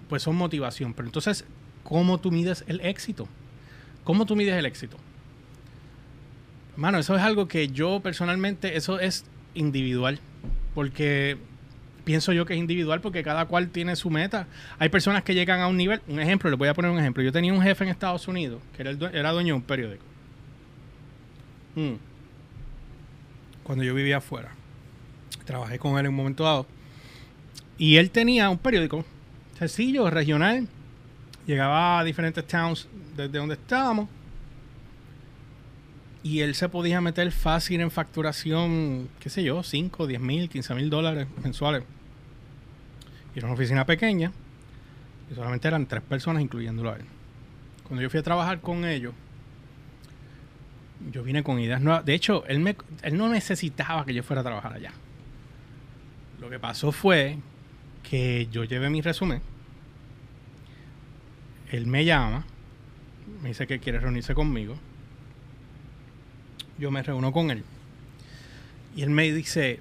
pues 0.08 0.22
son 0.22 0.36
motivación. 0.36 0.92
Pero 0.92 1.08
entonces, 1.08 1.46
¿cómo 1.82 2.18
tú 2.18 2.30
mides 2.30 2.62
el 2.66 2.80
éxito? 2.80 3.26
¿Cómo 4.04 4.26
tú 4.26 4.36
mides 4.36 4.54
el 4.54 4.66
éxito? 4.66 4.98
Mano, 6.76 6.98
eso 6.98 7.16
es 7.16 7.22
algo 7.22 7.48
que 7.48 7.68
yo 7.68 8.00
personalmente, 8.00 8.76
eso 8.76 9.00
es 9.00 9.24
individual. 9.54 10.20
Porque 10.74 11.36
pienso 12.04 12.32
yo 12.32 12.44
que 12.46 12.54
es 12.54 12.58
individual 12.58 13.00
porque 13.00 13.22
cada 13.22 13.44
cual 13.46 13.68
tiene 13.68 13.94
su 13.96 14.10
meta. 14.10 14.46
Hay 14.78 14.88
personas 14.88 15.22
que 15.22 15.34
llegan 15.34 15.60
a 15.60 15.68
un 15.68 15.76
nivel, 15.76 16.00
un 16.08 16.18
ejemplo, 16.20 16.50
les 16.50 16.58
voy 16.58 16.68
a 16.68 16.74
poner 16.74 16.90
un 16.90 16.98
ejemplo. 16.98 17.22
Yo 17.22 17.30
tenía 17.32 17.52
un 17.52 17.62
jefe 17.62 17.84
en 17.84 17.90
Estados 17.90 18.26
Unidos 18.28 18.60
que 18.74 18.82
era, 18.82 18.90
el 18.90 18.98
due- 18.98 19.10
era 19.14 19.30
dueño 19.32 19.54
de 19.54 19.58
un 19.60 19.62
periódico. 19.62 20.04
Mm. 21.76 21.92
Cuando 23.62 23.84
yo 23.84 23.94
vivía 23.94 24.16
afuera. 24.18 24.50
Trabajé 25.44 25.78
con 25.78 25.92
él 25.98 26.06
en 26.06 26.10
un 26.10 26.16
momento 26.16 26.44
dado. 26.44 26.66
Y 27.78 27.96
él 27.96 28.10
tenía 28.10 28.48
un 28.50 28.58
periódico 28.58 29.04
sencillo, 29.58 30.08
regional. 30.10 30.66
Llegaba 31.46 31.98
a 32.00 32.04
diferentes 32.04 32.46
towns 32.46 32.88
desde 33.16 33.38
donde 33.38 33.54
estábamos. 33.54 34.08
Y 36.22 36.40
él 36.40 36.54
se 36.54 36.68
podía 36.68 37.00
meter 37.00 37.32
fácil 37.32 37.80
en 37.80 37.90
facturación, 37.90 39.08
qué 39.18 39.28
sé 39.28 39.42
yo, 39.42 39.62
5, 39.62 40.06
10 40.06 40.20
mil, 40.20 40.48
15 40.48 40.74
mil 40.74 40.88
dólares 40.88 41.26
mensuales. 41.42 41.82
Y 43.34 43.38
era 43.38 43.48
una 43.48 43.54
oficina 43.54 43.84
pequeña. 43.84 44.32
Y 45.30 45.34
solamente 45.34 45.66
eran 45.66 45.86
tres 45.86 46.02
personas, 46.02 46.42
incluyéndolo 46.42 46.92
a 46.92 46.96
él. 46.96 47.04
Cuando 47.84 48.02
yo 48.02 48.10
fui 48.10 48.20
a 48.20 48.22
trabajar 48.22 48.60
con 48.60 48.84
ellos, 48.84 49.14
yo 51.10 51.24
vine 51.24 51.42
con 51.42 51.58
ideas 51.58 51.80
nuevas. 51.80 52.04
De 52.04 52.14
hecho, 52.14 52.44
él, 52.46 52.60
me, 52.60 52.76
él 53.02 53.16
no 53.16 53.28
necesitaba 53.28 54.04
que 54.04 54.14
yo 54.14 54.22
fuera 54.22 54.42
a 54.42 54.44
trabajar 54.44 54.74
allá. 54.74 54.92
Lo 56.40 56.50
que 56.50 56.58
pasó 56.58 56.92
fue 56.92 57.38
que 58.02 58.48
yo 58.52 58.64
llevé 58.64 58.90
mi 58.90 59.00
resumen. 59.00 59.40
Él 61.70 61.86
me 61.86 62.04
llama, 62.04 62.44
me 63.42 63.48
dice 63.48 63.66
que 63.66 63.80
quiere 63.80 63.98
reunirse 63.98 64.34
conmigo. 64.34 64.76
Yo 66.78 66.90
me 66.90 67.02
reúno 67.02 67.32
con 67.32 67.50
él. 67.50 67.62
Y 68.96 69.02
él 69.02 69.10
me 69.10 69.30
dice, 69.32 69.80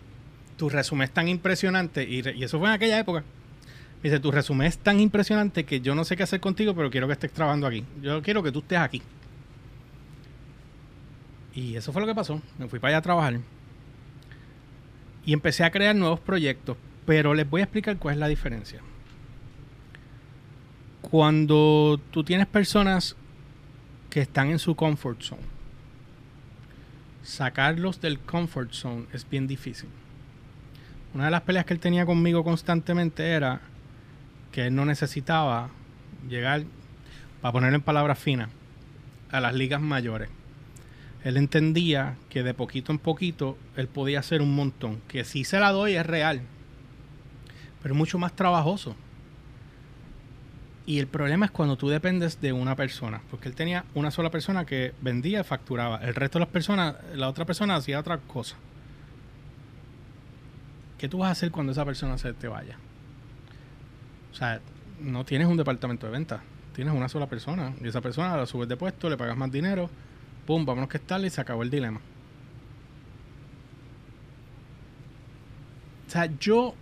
tu 0.58 0.70
resumen 0.70 1.06
es 1.06 1.12
tan 1.12 1.28
impresionante. 1.28 2.04
Y, 2.04 2.22
re- 2.22 2.36
y 2.36 2.44
eso 2.44 2.60
fue 2.60 2.68
en 2.70 2.74
aquella 2.76 3.00
época. 3.00 3.24
Me 4.02 4.10
dice, 4.10 4.20
tu 4.20 4.32
resumen 4.32 4.68
es 4.68 4.78
tan 4.78 5.00
impresionante 5.00 5.64
que 5.66 5.82
yo 5.82 5.94
no 5.96 6.04
sé 6.06 6.18
qué 6.18 6.24
hacer 6.24 6.40
contigo, 6.40 6.74
pero 6.76 6.90
quiero 6.90 7.08
que 7.08 7.14
estés 7.14 7.32
trabajando 7.32 7.68
aquí. 7.68 7.84
Yo 8.02 8.22
quiero 8.22 8.42
que 8.44 8.52
tú 8.52 8.60
estés 8.60 8.80
aquí. 8.80 9.02
Y 11.54 11.76
eso 11.76 11.92
fue 11.92 12.02
lo 12.02 12.08
que 12.08 12.16
pasó. 12.16 12.42
Me 12.58 12.68
fui 12.68 12.80
para 12.80 12.90
allá 12.92 12.98
a 13.00 13.02
trabajar. 13.02 13.40
Y 15.26 15.34
empecé 15.34 15.64
a 15.64 15.72
crear 15.72 15.96
nuevos 15.96 16.20
proyectos. 16.20 16.78
Pero 17.06 17.34
les 17.34 17.50
voy 17.50 17.62
a 17.62 17.66
explicar 17.66 17.98
cuál 17.98 18.14
es 18.16 18.20
la 18.20 18.28
diferencia. 18.28 18.80
Cuando 21.02 22.00
tú 22.12 22.24
tienes 22.24 22.48
personas 22.48 23.16
que 24.10 24.22
están 24.22 24.50
en 24.50 24.60
su 24.60 24.76
comfort 24.76 25.22
zone, 25.22 25.42
sacarlos 27.24 28.02
del 28.02 28.20
comfort 28.20 28.72
zone 28.72 29.06
es 29.14 29.30
bien 29.30 29.48
difícil. 29.48 29.90
Una 31.14 31.26
de 31.26 31.32
las 31.32 31.42
peleas 31.42 31.66
que 31.66 31.74
él 31.74 31.80
tenía 31.80 32.06
conmigo 32.06 32.44
constantemente 32.44 33.28
era 33.28 33.62
que 34.52 34.68
él 34.68 34.76
no 34.76 34.86
necesitaba 34.86 35.70
llegar, 36.28 36.64
para 37.42 37.52
ponerlo 37.52 37.76
en 37.76 37.82
palabras 37.82 38.20
finas, 38.20 38.50
a 39.32 39.40
las 39.40 39.54
ligas 39.54 39.82
mayores. 39.82 40.30
Él 41.24 41.38
entendía 41.38 42.16
que 42.30 42.44
de 42.44 42.54
poquito 42.54 42.92
en 42.92 43.00
poquito 43.00 43.58
él 43.76 43.88
podía 43.88 44.20
hacer 44.20 44.42
un 44.42 44.56
montón. 44.56 45.02
Que 45.08 45.24
si 45.24 45.44
se 45.44 45.60
la 45.60 45.72
doy 45.72 45.96
es 45.96 46.06
real, 46.06 46.42
pero 47.82 47.96
mucho 47.96 48.18
más 48.18 48.36
trabajoso. 48.36 48.96
Y 50.86 51.00
el 51.00 51.08
problema 51.08 51.46
es 51.46 51.52
cuando 51.52 51.78
tú 51.78 51.90
dependes 51.90 52.42
de 52.42 52.54
una 52.54 52.76
persona, 52.76 53.22
porque 53.30 53.48
él 53.48 53.56
tenía 53.56 53.86
una 53.94 54.10
sola 54.10 54.32
persona 54.32 54.66
que 54.66 54.94
vendía 55.02 55.44
facturaba. 55.44 55.98
El 55.98 56.16
resto 56.16 56.40
de 56.40 56.46
las 56.46 56.52
personas, 56.52 56.96
la 57.14 57.30
otra 57.30 57.46
persona 57.46 57.76
hacía 57.76 58.00
otra 58.00 58.18
cosa. 58.18 58.56
¿Qué 60.98 61.08
tú 61.08 61.20
vas 61.20 61.30
a 61.30 61.32
hacer 61.32 61.52
cuando 61.52 61.72
esa 61.72 61.86
persona 61.86 62.18
se 62.18 62.34
te 62.34 62.48
vaya? 62.48 62.78
O 64.32 64.36
sea, 64.36 64.60
no 65.00 65.24
tienes 65.24 65.48
un 65.48 65.58
departamento 65.58 66.08
de 66.08 66.14
venta, 66.14 66.42
tienes 66.74 66.94
una 66.94 67.10
sola 67.10 67.28
persona. 67.28 67.74
Y 67.82 67.88
esa 67.88 68.02
persona 68.02 68.36
la 68.36 68.46
subes 68.46 68.68
de 68.68 68.78
puesto, 68.78 69.10
le 69.10 69.18
pagas 69.18 69.38
más 69.38 69.52
dinero, 69.52 69.90
pum, 70.46 70.66
vámonos 70.66 70.90
que 70.90 70.98
estarle 70.98 71.28
y 71.28 71.30
se 71.30 71.42
acabó 71.42 71.64
el 71.64 71.70
dilema. 71.70 72.00
O 76.08 76.10
sea, 76.10 76.26
yo 76.40 76.76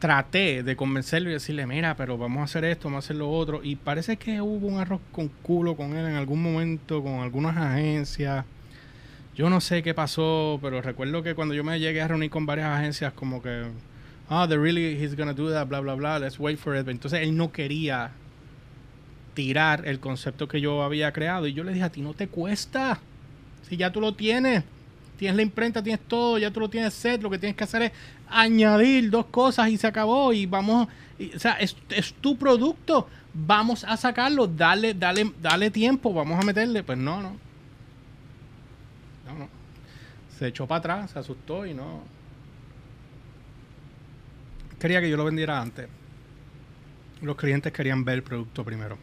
traté 0.00 0.62
de 0.62 0.76
convencerlo 0.76 1.28
y 1.28 1.34
decirle, 1.34 1.66
mira, 1.66 1.94
pero 1.94 2.18
vamos 2.18 2.40
a 2.40 2.44
hacer 2.44 2.64
esto, 2.64 2.88
vamos 2.88 3.04
a 3.04 3.06
hacer 3.06 3.16
lo 3.16 3.30
otro. 3.30 3.60
Y 3.62 3.76
parece 3.76 4.16
que 4.16 4.40
hubo 4.40 4.66
un 4.66 4.80
arroz 4.80 5.00
con 5.12 5.28
culo 5.28 5.76
con 5.76 5.96
él 5.96 6.06
en 6.06 6.16
algún 6.16 6.42
momento, 6.42 7.02
con 7.02 7.20
algunas 7.20 7.56
agencias. 7.56 8.44
Yo 9.36 9.48
no 9.50 9.60
sé 9.60 9.82
qué 9.82 9.94
pasó, 9.94 10.58
pero 10.60 10.82
recuerdo 10.82 11.22
que 11.22 11.34
cuando 11.34 11.54
yo 11.54 11.62
me 11.62 11.78
llegué 11.78 12.00
a 12.00 12.08
reunir 12.08 12.30
con 12.30 12.46
varias 12.46 12.68
agencias, 12.68 13.12
como 13.12 13.42
que, 13.42 13.66
ah, 14.28 14.46
they 14.48 14.56
really, 14.56 14.96
he's 15.00 15.14
gonna 15.14 15.34
do 15.34 15.50
that, 15.50 15.68
bla, 15.68 15.80
bla, 15.80 15.94
bla, 15.94 16.18
let's 16.18 16.40
wait 16.40 16.58
for 16.58 16.76
it. 16.76 16.88
Entonces 16.88 17.20
él 17.20 17.36
no 17.36 17.52
quería 17.52 18.10
tirar 19.34 19.86
el 19.86 20.00
concepto 20.00 20.48
que 20.48 20.62
yo 20.62 20.82
había 20.82 21.12
creado. 21.12 21.46
Y 21.46 21.52
yo 21.52 21.62
le 21.62 21.72
dije, 21.72 21.84
a 21.84 21.92
ti 21.92 22.00
no 22.00 22.14
te 22.14 22.26
cuesta. 22.26 23.00
Si 23.68 23.76
ya 23.76 23.92
tú 23.92 24.00
lo 24.00 24.14
tienes, 24.14 24.64
tienes 25.20 25.36
la 25.36 25.42
imprenta, 25.42 25.82
tienes 25.82 26.00
todo, 26.08 26.38
ya 26.38 26.50
tú 26.50 26.60
lo 26.60 26.70
tienes 26.70 26.94
set, 26.94 27.20
lo 27.20 27.28
que 27.28 27.38
tienes 27.38 27.54
que 27.54 27.64
hacer 27.64 27.82
es 27.82 27.92
añadir 28.30 29.10
dos 29.10 29.26
cosas 29.26 29.68
y 29.68 29.76
se 29.76 29.86
acabó. 29.86 30.32
Y 30.32 30.46
vamos, 30.46 30.88
o 31.36 31.38
sea, 31.38 31.58
es, 31.60 31.76
tu 32.22 32.38
producto. 32.38 33.06
Vamos 33.34 33.84
a 33.84 33.98
sacarlo, 33.98 34.46
dale, 34.46 34.94
dale, 34.94 35.30
dale 35.42 35.70
tiempo, 35.70 36.14
vamos 36.14 36.40
a 36.40 36.42
meterle. 36.42 36.82
Pues 36.82 36.96
no, 36.96 37.20
no. 37.20 37.36
No, 39.26 39.38
no. 39.40 39.48
Se 40.38 40.46
echó 40.48 40.66
para 40.66 40.78
atrás, 40.78 41.10
se 41.10 41.18
asustó 41.18 41.66
y 41.66 41.74
no. 41.74 42.02
Quería 44.78 45.02
que 45.02 45.10
yo 45.10 45.18
lo 45.18 45.26
vendiera 45.26 45.60
antes. 45.60 45.86
Los 47.20 47.36
clientes 47.36 47.74
querían 47.74 48.06
ver 48.06 48.14
el 48.14 48.22
producto 48.22 48.64
primero. 48.64 48.96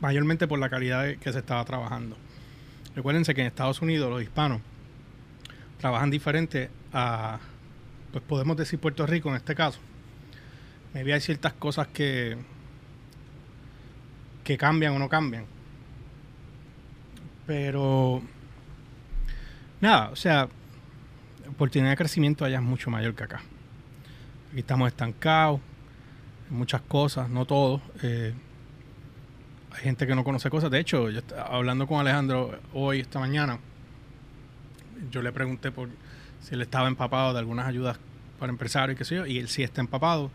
Mayormente 0.00 0.48
por 0.48 0.58
la 0.58 0.68
calidad 0.68 1.14
que 1.14 1.32
se 1.32 1.38
estaba 1.38 1.64
trabajando. 1.64 2.16
Recuérdense 2.96 3.36
que 3.36 3.42
en 3.42 3.46
Estados 3.46 3.80
Unidos 3.80 4.10
los 4.10 4.20
hispanos 4.20 4.60
trabajan 5.78 6.10
diferente 6.10 6.70
a, 6.92 7.38
pues 8.12 8.22
podemos 8.24 8.56
decir 8.56 8.78
Puerto 8.78 9.06
Rico 9.06 9.28
en 9.30 9.36
este 9.36 9.54
caso. 9.54 9.78
Maybe 10.94 11.12
hay 11.12 11.20
ciertas 11.20 11.52
cosas 11.52 11.88
que, 11.88 12.36
que 14.44 14.56
cambian 14.56 14.94
o 14.94 14.98
no 14.98 15.08
cambian. 15.08 15.44
Pero, 17.46 18.22
nada, 19.80 20.10
o 20.10 20.16
sea, 20.16 20.48
oportunidad 21.48 21.90
de 21.90 21.96
crecimiento 21.96 22.44
allá 22.44 22.58
es 22.58 22.62
mucho 22.62 22.90
mayor 22.90 23.14
que 23.14 23.24
acá. 23.24 23.40
Aquí 24.50 24.60
estamos 24.60 24.88
estancados 24.88 25.60
muchas 26.50 26.80
cosas, 26.82 27.28
no 27.28 27.44
todo. 27.44 27.80
Eh, 28.02 28.34
hay 29.70 29.80
gente 29.82 30.06
que 30.06 30.14
no 30.14 30.24
conoce 30.24 30.50
cosas. 30.50 30.70
De 30.70 30.80
hecho, 30.80 31.10
yo 31.10 31.20
hablando 31.46 31.86
con 31.86 32.00
Alejandro 32.00 32.58
hoy, 32.72 33.00
esta 33.00 33.18
mañana, 33.18 33.58
yo 35.10 35.22
le 35.22 35.32
pregunté 35.32 35.70
por 35.70 35.88
si 36.40 36.54
él 36.54 36.62
estaba 36.62 36.88
empapado 36.88 37.32
de 37.32 37.38
algunas 37.40 37.66
ayudas 37.66 37.98
para 38.38 38.50
empresarios 38.50 38.94
y 38.94 38.98
qué 38.98 39.04
sé 39.04 39.16
yo, 39.16 39.26
y 39.26 39.38
él 39.38 39.48
sí 39.48 39.62
está 39.62 39.80
empapado. 39.80 40.30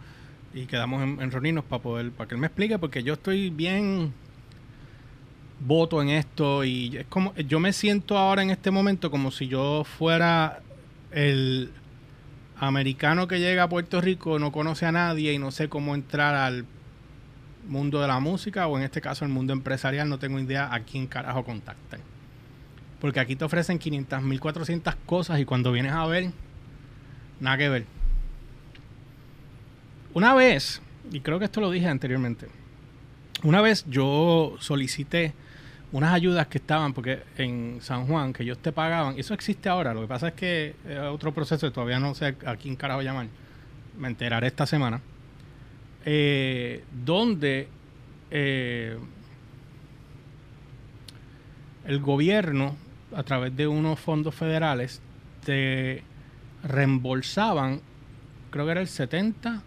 Y 0.54 0.66
quedamos 0.66 1.02
en, 1.02 1.20
en 1.22 1.32
reunirnos 1.32 1.64
para 1.64 1.82
poder, 1.82 2.12
para 2.12 2.28
que 2.28 2.36
él 2.36 2.42
me 2.42 2.48
explique, 2.48 2.78
porque 2.78 3.04
yo 3.04 3.14
estoy 3.14 3.50
bien 3.50 4.14
voto 5.66 6.02
en 6.02 6.10
esto 6.10 6.64
y 6.64 6.98
es 6.98 7.06
como 7.08 7.34
yo 7.36 7.60
me 7.60 7.72
siento 7.72 8.18
ahora 8.18 8.42
en 8.42 8.50
este 8.50 8.70
momento 8.70 9.10
como 9.10 9.32
si 9.32 9.48
yo 9.48 9.86
fuera 9.86 10.62
el 11.12 11.72
americano 12.58 13.28
que 13.28 13.40
llega 13.40 13.64
a 13.64 13.70
Puerto 13.70 14.02
Rico, 14.02 14.40
no 14.40 14.52
conoce 14.52 14.86
a 14.86 14.92
nadie 14.92 15.34
y 15.34 15.40
no 15.40 15.52
sé 15.52 15.70
cómo 15.70 15.96
entrar 15.96 16.36
al 16.36 16.66
mundo 17.68 18.02
de 18.02 18.08
la 18.08 18.20
música 18.20 18.68
o 18.68 18.78
en 18.78 18.84
este 18.84 19.02
caso 19.02 19.26
el 19.26 19.32
mundo 19.32 19.54
empresarial, 19.54 20.10
no 20.10 20.20
tengo 20.20 20.40
idea 20.40 20.74
a 20.74 20.82
quién 20.82 21.08
carajo 21.08 21.44
contactar. 21.44 22.00
Porque 23.04 23.20
aquí 23.20 23.36
te 23.36 23.44
ofrecen 23.44 23.80
500, 23.80 24.24
1400 24.24 24.96
cosas 25.06 25.38
y 25.42 25.44
cuando 25.44 25.74
vienes 25.74 25.92
a 25.92 26.06
ver, 26.06 26.32
nada 27.42 27.58
que 27.58 27.68
ver. 27.68 27.86
Una 30.14 30.34
vez, 30.34 30.82
y 31.12 31.20
creo 31.20 31.38
que 31.38 31.44
esto 31.44 31.60
lo 31.60 31.70
dije 31.70 31.90
anteriormente, 31.90 32.48
una 33.44 33.60
vez 33.60 33.84
yo 33.90 34.56
solicité 34.60 35.34
unas 35.92 36.14
ayudas 36.14 36.48
que 36.48 36.60
estaban, 36.60 36.94
porque 36.94 37.24
en 37.38 37.80
San 37.82 38.08
Juan, 38.08 38.32
que 38.32 38.44
ellos 38.44 38.60
te 38.60 38.72
pagaban, 38.72 39.20
eso 39.20 39.34
existe 39.34 39.68
ahora, 39.68 39.94
lo 39.94 40.00
que 40.00 40.08
pasa 40.08 40.30
es 40.30 40.34
que 40.36 40.74
es 40.88 41.00
otro 41.00 41.34
proceso, 41.34 41.70
todavía 41.74 42.00
no 42.00 42.16
sé 42.16 42.38
a 42.46 42.56
quién 42.56 42.78
carajo 42.78 43.02
llamar, 43.02 43.28
me 43.98 44.08
enteraré 44.08 44.48
esta 44.48 44.66
semana, 44.66 45.02
eh, 46.06 46.86
donde 47.04 47.68
eh, 48.32 48.98
el 51.86 52.00
gobierno, 52.00 52.78
a 53.16 53.24
través 53.24 53.56
de 53.56 53.68
unos 53.68 54.00
fondos 54.00 54.36
federales, 54.36 55.02
te 55.44 56.04
reembolsaban, 56.64 57.82
creo 58.50 58.66
que 58.66 58.72
era 58.72 58.82
el 58.82 58.88
70 58.88 59.62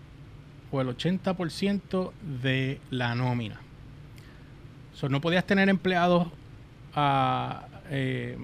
o 0.71 0.81
el 0.81 0.89
80% 0.89 2.13
de 2.43 2.81
la 2.91 3.15
nómina. 3.15 3.61
So, 4.95 5.09
no 5.09 5.21
podías 5.21 5.45
tener 5.45 5.69
empleados 5.69 6.29
a 6.95 7.67
eh, 7.91 8.39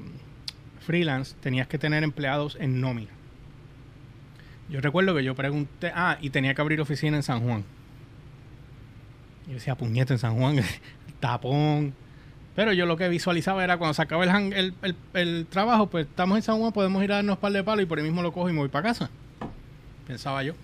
freelance, 0.80 1.34
tenías 1.40 1.66
que 1.66 1.78
tener 1.78 2.04
empleados 2.04 2.56
en 2.60 2.80
nómina. 2.80 3.10
Yo 4.68 4.80
recuerdo 4.80 5.14
que 5.14 5.24
yo 5.24 5.34
pregunté, 5.34 5.92
ah, 5.94 6.18
y 6.20 6.30
tenía 6.30 6.54
que 6.54 6.60
abrir 6.60 6.80
oficina 6.80 7.16
en 7.16 7.22
San 7.22 7.40
Juan. 7.40 7.64
Y 9.46 9.52
decía, 9.52 9.74
puñete 9.74 10.14
en 10.14 10.18
San 10.18 10.36
Juan, 10.36 10.56
tapón. 11.20 11.94
Pero 12.54 12.72
yo 12.72 12.84
lo 12.84 12.96
que 12.96 13.08
visualizaba 13.08 13.64
era 13.64 13.78
cuando 13.78 13.94
se 13.94 14.02
acaba 14.02 14.24
el, 14.24 14.74
el, 15.14 15.46
trabajo, 15.46 15.86
pues 15.86 16.06
estamos 16.06 16.36
en 16.36 16.42
San 16.42 16.58
Juan, 16.58 16.72
podemos 16.72 17.02
ir 17.02 17.12
a 17.12 17.16
darnos 17.16 17.38
par 17.38 17.52
de 17.52 17.64
palos 17.64 17.82
y 17.82 17.86
por 17.86 17.98
ahí 17.98 18.04
mismo 18.04 18.22
lo 18.22 18.32
cojo 18.32 18.50
y 18.50 18.52
me 18.52 18.58
voy 18.58 18.68
para 18.68 18.88
casa. 18.88 19.10
Pensaba 20.06 20.42
yo. 20.42 20.54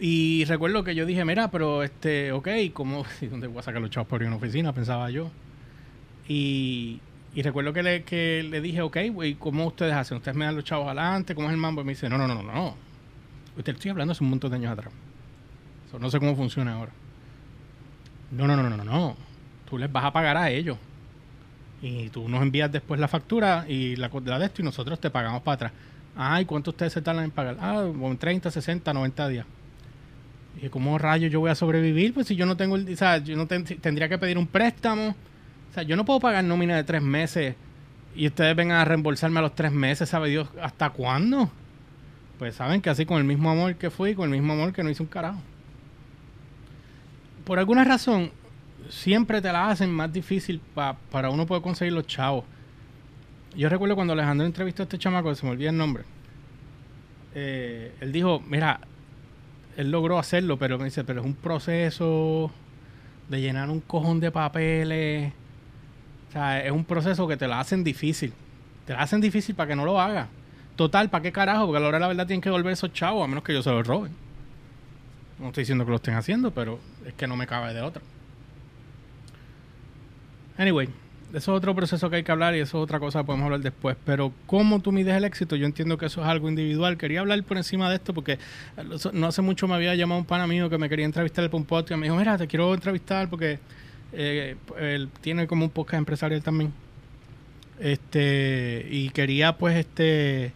Y 0.00 0.44
recuerdo 0.46 0.82
que 0.82 0.94
yo 0.94 1.06
dije, 1.06 1.24
mira, 1.24 1.50
pero 1.50 1.82
este, 1.82 2.32
ok, 2.32 2.48
¿cómo? 2.72 3.04
¿Dónde 3.30 3.46
voy 3.46 3.58
a 3.58 3.62
sacar 3.62 3.80
los 3.80 3.90
chavos 3.90 4.08
por 4.08 4.22
una 4.22 4.36
oficina? 4.36 4.72
Pensaba 4.72 5.10
yo. 5.10 5.30
Y, 6.26 7.00
recuerdo 7.36 7.72
que 7.72 7.82
le, 7.82 8.02
que 8.02 8.42
le 8.42 8.60
dije, 8.60 8.80
ok, 8.80 8.96
güey, 9.12 9.34
¿cómo 9.34 9.66
ustedes 9.66 9.92
hacen? 9.92 10.16
¿Ustedes 10.16 10.36
me 10.36 10.44
dan 10.44 10.56
los 10.56 10.64
chavos 10.64 10.86
adelante? 10.86 11.34
¿Cómo 11.34 11.48
es 11.48 11.52
el 11.52 11.60
mambo? 11.60 11.82
Y 11.82 11.84
me 11.84 11.92
dice, 11.92 12.08
no, 12.08 12.18
no, 12.18 12.26
no, 12.26 12.34
no, 12.34 12.42
no. 12.42 12.74
Usted 13.56 13.74
estoy 13.74 13.90
hablando 13.90 14.12
hace 14.12 14.24
un 14.24 14.30
montón 14.30 14.50
de 14.50 14.56
años 14.56 14.72
atrás. 14.72 14.92
no 16.00 16.10
sé 16.10 16.18
cómo 16.18 16.34
funciona 16.34 16.74
ahora. 16.74 16.92
No, 18.30 18.46
no, 18.46 18.56
no, 18.56 18.68
no, 18.68 18.84
no. 18.84 19.16
Tú 19.68 19.78
les 19.78 19.90
vas 19.90 20.04
a 20.04 20.12
pagar 20.12 20.36
a 20.36 20.50
ellos. 20.50 20.76
Y 21.82 22.08
tú 22.10 22.28
nos 22.28 22.42
envías 22.42 22.70
después 22.70 23.00
la 23.00 23.08
factura 23.08 23.64
y 23.68 23.96
la, 23.96 24.08
de 24.08 24.44
esto 24.44 24.62
y 24.62 24.64
nosotros 24.64 25.00
te 25.00 25.10
pagamos 25.10 25.42
para 25.42 25.54
atrás. 25.54 25.72
Ay, 26.16 26.44
¿cuánto 26.44 26.70
ustedes 26.70 26.92
se 26.92 27.02
tardan 27.02 27.24
en 27.24 27.30
pagar? 27.30 27.56
Ah, 27.60 27.86
30, 28.18 28.50
60, 28.50 28.92
90 28.92 29.28
días. 29.28 29.46
Y 30.60 30.68
¿cómo 30.68 30.98
rayos 30.98 31.32
yo 31.32 31.40
voy 31.40 31.50
a 31.50 31.54
sobrevivir? 31.54 32.12
Pues 32.12 32.26
si 32.26 32.36
yo 32.36 32.44
no 32.44 32.56
tengo 32.56 32.76
el... 32.76 32.92
O 32.92 32.96
sea, 32.96 33.18
yo 33.18 33.36
no 33.36 33.46
tendría 33.46 34.08
que 34.08 34.18
pedir 34.18 34.36
un 34.36 34.46
préstamo 34.46 35.14
o 35.70 35.72
sea, 35.72 35.84
yo 35.84 35.96
no 35.96 36.04
puedo 36.04 36.18
pagar 36.18 36.42
nómina 36.42 36.76
de 36.76 36.84
tres 36.84 37.00
meses 37.00 37.54
y 38.16 38.26
ustedes 38.26 38.56
vengan 38.56 38.78
a 38.78 38.84
reembolsarme 38.84 39.38
a 39.38 39.42
los 39.42 39.54
tres 39.54 39.70
meses, 39.70 40.08
¿sabe 40.08 40.28
Dios 40.28 40.48
hasta 40.60 40.90
cuándo? 40.90 41.48
Pues 42.38 42.56
saben 42.56 42.80
que 42.80 42.90
así 42.90 43.06
con 43.06 43.18
el 43.18 43.24
mismo 43.24 43.50
amor 43.50 43.76
que 43.76 43.90
fui, 43.90 44.14
con 44.14 44.24
el 44.24 44.40
mismo 44.40 44.54
amor 44.54 44.72
que 44.72 44.82
no 44.82 44.90
hice 44.90 45.02
un 45.02 45.08
carajo. 45.08 45.40
Por 47.44 47.58
alguna 47.58 47.84
razón, 47.84 48.30
siempre 48.88 49.40
te 49.40 49.52
la 49.52 49.70
hacen 49.70 49.90
más 49.90 50.12
difícil 50.12 50.60
para 51.10 51.30
uno 51.30 51.46
poder 51.46 51.62
conseguir 51.62 51.92
los 51.92 52.06
chavos. 52.06 52.44
Yo 53.56 53.68
recuerdo 53.68 53.94
cuando 53.94 54.12
Alejandro 54.12 54.46
entrevistó 54.46 54.82
a 54.82 54.84
este 54.84 54.98
chamaco, 54.98 55.34
se 55.34 55.44
me 55.44 55.52
olvida 55.52 55.70
el 55.70 55.76
nombre. 55.76 56.04
Eh, 57.34 57.94
él 58.00 58.12
dijo, 58.12 58.40
mira, 58.48 58.80
él 59.76 59.90
logró 59.90 60.18
hacerlo, 60.18 60.58
pero 60.58 60.78
me 60.78 60.84
dice, 60.84 61.04
pero 61.04 61.20
es 61.20 61.26
un 61.26 61.34
proceso 61.34 62.50
de 63.28 63.40
llenar 63.40 63.70
un 63.70 63.80
cojón 63.80 64.20
de 64.20 64.30
papeles 64.30 65.32
o 66.30 66.32
sea, 66.32 66.64
es 66.64 66.70
un 66.70 66.84
proceso 66.84 67.26
que 67.26 67.36
te 67.36 67.48
lo 67.48 67.54
hacen 67.54 67.82
difícil. 67.82 68.32
Te 68.86 68.92
lo 68.92 69.00
hacen 69.00 69.20
difícil 69.20 69.56
para 69.56 69.70
que 69.70 69.74
no 69.74 69.84
lo 69.84 70.00
hagas. 70.00 70.28
Total, 70.76 71.10
¿para 71.10 71.22
qué 71.22 71.32
carajo? 71.32 71.66
Porque 71.66 71.78
a 71.78 71.80
la 71.80 71.88
hora 71.88 71.98
de 71.98 72.02
la 72.02 72.08
verdad 72.08 72.26
tienen 72.28 72.40
que 72.40 72.50
volver 72.50 72.72
esos 72.72 72.92
chavos, 72.92 73.24
a 73.24 73.26
menos 73.26 73.42
que 73.42 73.52
yo 73.52 73.64
se 73.64 73.70
los 73.70 73.84
roben. 73.84 74.12
No 75.40 75.48
estoy 75.48 75.62
diciendo 75.62 75.84
que 75.84 75.90
lo 75.90 75.96
estén 75.96 76.14
haciendo, 76.14 76.52
pero 76.52 76.78
es 77.06 77.14
que 77.14 77.26
no 77.26 77.36
me 77.36 77.46
cabe 77.46 77.74
de 77.74 77.80
otra. 77.80 78.02
Anyway, 80.58 80.88
eso 81.32 81.52
es 81.52 81.56
otro 81.56 81.74
proceso 81.74 82.10
que 82.10 82.16
hay 82.16 82.22
que 82.22 82.32
hablar 82.32 82.56
y 82.56 82.60
eso 82.60 82.78
es 82.78 82.84
otra 82.84 82.98
cosa 82.98 83.20
que 83.20 83.24
podemos 83.26 83.44
hablar 83.44 83.60
después. 83.60 83.96
Pero 84.04 84.32
cómo 84.46 84.80
tú 84.80 84.92
mides 84.92 85.16
el 85.16 85.24
éxito, 85.24 85.56
yo 85.56 85.64
entiendo 85.64 85.96
que 85.96 86.06
eso 86.06 86.20
es 86.22 86.26
algo 86.26 86.48
individual. 86.48 86.98
Quería 86.98 87.20
hablar 87.20 87.42
por 87.44 87.56
encima 87.56 87.88
de 87.88 87.96
esto 87.96 88.12
porque 88.12 88.38
no 89.12 89.26
hace 89.26 89.42
mucho 89.42 89.68
me 89.68 89.74
había 89.74 89.94
llamado 89.94 90.20
un 90.20 90.26
pana 90.26 90.46
mío 90.46 90.68
que 90.68 90.76
me 90.76 90.88
quería 90.88 91.06
entrevistar 91.06 91.44
el 91.44 91.50
un 91.54 91.66
y 91.88 91.94
me 91.94 92.06
dijo, 92.06 92.16
mira, 92.16 92.36
te 92.36 92.46
quiero 92.46 92.74
entrevistar 92.74 93.30
porque 93.30 93.58
eh, 94.12 94.56
él 94.78 95.08
tiene 95.20 95.46
como 95.46 95.64
un 95.64 95.70
podcast 95.70 95.98
empresarial 95.98 96.42
también. 96.42 96.72
Este, 97.78 98.86
y 98.90 99.08
quería 99.10 99.56
pues 99.56 99.76
este 99.76 100.52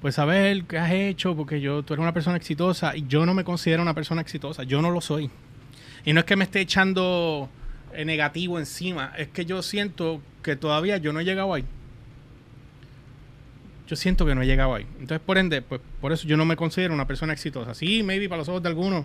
pues 0.00 0.16
saber 0.16 0.64
qué 0.64 0.78
has 0.78 0.90
hecho, 0.90 1.36
porque 1.36 1.60
yo, 1.60 1.84
tú 1.84 1.94
eres 1.94 2.02
una 2.02 2.12
persona 2.12 2.36
exitosa 2.36 2.96
y 2.96 3.06
yo 3.06 3.24
no 3.24 3.34
me 3.34 3.44
considero 3.44 3.82
una 3.82 3.94
persona 3.94 4.20
exitosa, 4.20 4.64
yo 4.64 4.82
no 4.82 4.90
lo 4.90 5.00
soy. 5.00 5.30
Y 6.04 6.12
no 6.12 6.20
es 6.20 6.26
que 6.26 6.36
me 6.36 6.44
esté 6.44 6.60
echando 6.60 7.48
eh, 7.92 8.04
negativo 8.04 8.58
encima, 8.58 9.12
es 9.16 9.28
que 9.28 9.44
yo 9.44 9.62
siento 9.62 10.20
que 10.42 10.56
todavía 10.56 10.96
yo 10.96 11.12
no 11.12 11.20
he 11.20 11.24
llegado 11.24 11.54
ahí. 11.54 11.64
Yo 13.86 13.96
siento 13.96 14.24
que 14.24 14.34
no 14.34 14.42
he 14.42 14.46
llegado 14.46 14.74
ahí. 14.74 14.86
Entonces, 15.00 15.20
por 15.20 15.38
ende, 15.38 15.62
pues 15.62 15.80
por 16.00 16.12
eso 16.12 16.26
yo 16.26 16.36
no 16.36 16.44
me 16.44 16.56
considero 16.56 16.94
una 16.94 17.06
persona 17.06 17.32
exitosa. 17.32 17.74
Sí, 17.74 18.02
maybe 18.02 18.28
para 18.28 18.38
los 18.38 18.48
ojos 18.48 18.62
de 18.62 18.68
algunos 18.68 19.04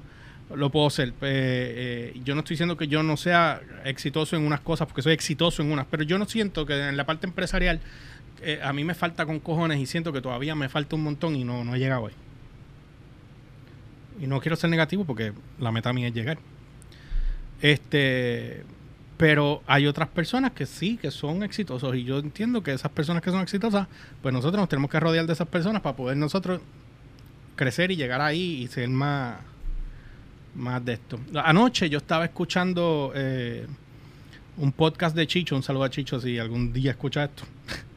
lo 0.55 0.69
puedo 0.69 0.89
ser. 0.89 1.13
Eh, 1.21 2.19
yo 2.23 2.33
no 2.35 2.39
estoy 2.39 2.53
diciendo 2.53 2.77
que 2.77 2.87
yo 2.87 3.03
no 3.03 3.17
sea 3.17 3.61
exitoso 3.83 4.35
en 4.35 4.45
unas 4.45 4.61
cosas, 4.61 4.87
porque 4.87 5.01
soy 5.01 5.13
exitoso 5.13 5.61
en 5.61 5.71
unas, 5.71 5.85
pero 5.87 6.03
yo 6.03 6.17
no 6.17 6.25
siento 6.25 6.65
que 6.65 6.87
en 6.87 6.95
la 6.95 7.05
parte 7.05 7.27
empresarial 7.27 7.81
eh, 8.41 8.59
a 8.63 8.71
mí 8.71 8.83
me 8.83 8.93
falta 8.93 9.25
con 9.25 9.39
cojones 9.39 9.79
y 9.79 9.85
siento 9.85 10.13
que 10.13 10.21
todavía 10.21 10.55
me 10.55 10.69
falta 10.69 10.95
un 10.95 11.03
montón 11.03 11.35
y 11.35 11.43
no, 11.43 11.63
no 11.63 11.75
he 11.75 11.79
llegado 11.79 12.07
ahí. 12.07 12.13
Y 14.21 14.27
no 14.27 14.39
quiero 14.39 14.55
ser 14.55 14.69
negativo 14.69 15.05
porque 15.05 15.33
la 15.59 15.71
meta 15.71 15.91
mía 15.93 16.07
es 16.07 16.13
llegar. 16.13 16.39
Este, 17.61 18.63
pero 19.17 19.63
hay 19.65 19.87
otras 19.87 20.07
personas 20.09 20.51
que 20.51 20.65
sí, 20.65 20.97
que 20.97 21.11
son 21.11 21.43
exitosos 21.43 21.95
y 21.95 22.03
yo 22.03 22.19
entiendo 22.19 22.61
que 22.61 22.71
esas 22.71 22.91
personas 22.91 23.23
que 23.23 23.31
son 23.31 23.41
exitosas, 23.41 23.87
pues 24.21 24.33
nosotros 24.33 24.59
nos 24.59 24.69
tenemos 24.69 24.91
que 24.91 24.99
rodear 24.99 25.25
de 25.25 25.33
esas 25.33 25.47
personas 25.47 25.81
para 25.81 25.95
poder 25.95 26.17
nosotros 26.17 26.61
crecer 27.55 27.91
y 27.91 27.95
llegar 27.95 28.21
ahí 28.21 28.61
y 28.61 28.67
ser 28.67 28.87
más 28.89 29.37
más 30.57 30.83
de 30.83 30.93
esto. 30.93 31.19
Anoche 31.43 31.89
yo 31.89 31.99
estaba 31.99 32.25
escuchando 32.25 33.11
eh, 33.15 33.65
un 34.57 34.71
podcast 34.71 35.15
de 35.15 35.27
Chicho, 35.27 35.55
un 35.55 35.63
saludo 35.63 35.83
a 35.83 35.89
Chicho 35.89 36.19
si 36.19 36.39
algún 36.39 36.73
día 36.73 36.91
escucha 36.91 37.25
esto. 37.25 37.43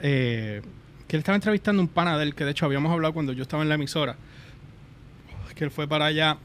Eh, 0.00 0.62
que 1.08 1.16
él 1.16 1.20
estaba 1.22 1.34
entrevistando 1.34 1.82
un 1.82 1.88
pana 1.88 2.16
de 2.16 2.22
él, 2.22 2.34
que 2.36 2.44
de 2.44 2.52
hecho 2.52 2.64
habíamos 2.66 2.92
hablado 2.92 3.12
cuando 3.12 3.32
yo 3.32 3.42
estaba 3.42 3.64
en 3.64 3.68
la 3.68 3.74
emisora, 3.74 4.14
que 5.56 5.64
él 5.64 5.72
fue 5.72 5.88
para 5.88 6.04
allá, 6.04 6.38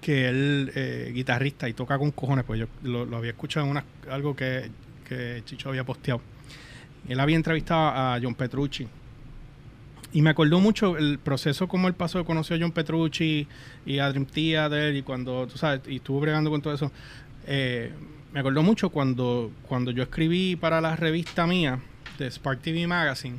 que 0.00 0.28
él 0.28 0.72
eh, 0.74 1.10
guitarrista 1.14 1.68
y 1.68 1.74
toca 1.74 1.98
con 1.98 2.10
cojones, 2.10 2.44
pues 2.44 2.60
yo 2.60 2.66
lo, 2.82 3.16
había 3.16 3.30
escuchado 3.30 3.66
en 3.66 3.72
una, 3.72 3.84
algo 4.10 4.34
que, 4.34 4.70
que 5.08 5.42
Chicho 5.44 5.68
había 5.68 5.84
posteado. 5.84 6.20
Él 7.08 7.18
había 7.20 7.36
entrevistado 7.36 7.88
a 7.88 8.18
John 8.22 8.34
Petrucci, 8.34 8.86
y 10.12 10.22
me 10.22 10.30
acordó 10.30 10.58
mucho 10.58 10.96
el 10.96 11.18
proceso 11.18 11.68
como 11.68 11.86
él 11.86 11.94
pasó, 11.94 12.24
conoció 12.24 12.56
a 12.56 12.58
John 12.58 12.72
Petrucci 12.72 13.46
y 13.86 13.98
a 13.98 14.08
Dream 14.08 14.26
Theater 14.26 14.94
y 14.94 15.02
cuando, 15.02 15.46
tú 15.46 15.56
sabes, 15.56 15.82
y 15.86 15.96
estuvo 15.96 16.20
bregando 16.20 16.50
con 16.50 16.60
todo 16.60 16.74
eso. 16.74 16.90
Eh, 17.46 17.92
me 18.32 18.40
acordó 18.40 18.62
mucho 18.62 18.90
cuando, 18.90 19.52
cuando 19.68 19.92
yo 19.92 20.02
escribí 20.02 20.56
para 20.56 20.80
la 20.80 20.96
revista 20.96 21.46
mía 21.46 21.80
de 22.18 22.30
Spark 22.30 22.60
TV 22.60 22.86
Magazine 22.86 23.38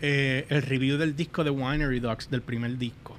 eh, 0.00 0.46
el 0.48 0.62
review 0.62 0.96
del 0.96 1.16
disco 1.16 1.42
de 1.44 1.50
Winery 1.50 2.00
Dogs, 2.00 2.30
del 2.30 2.42
primer 2.42 2.76
disco. 2.76 3.16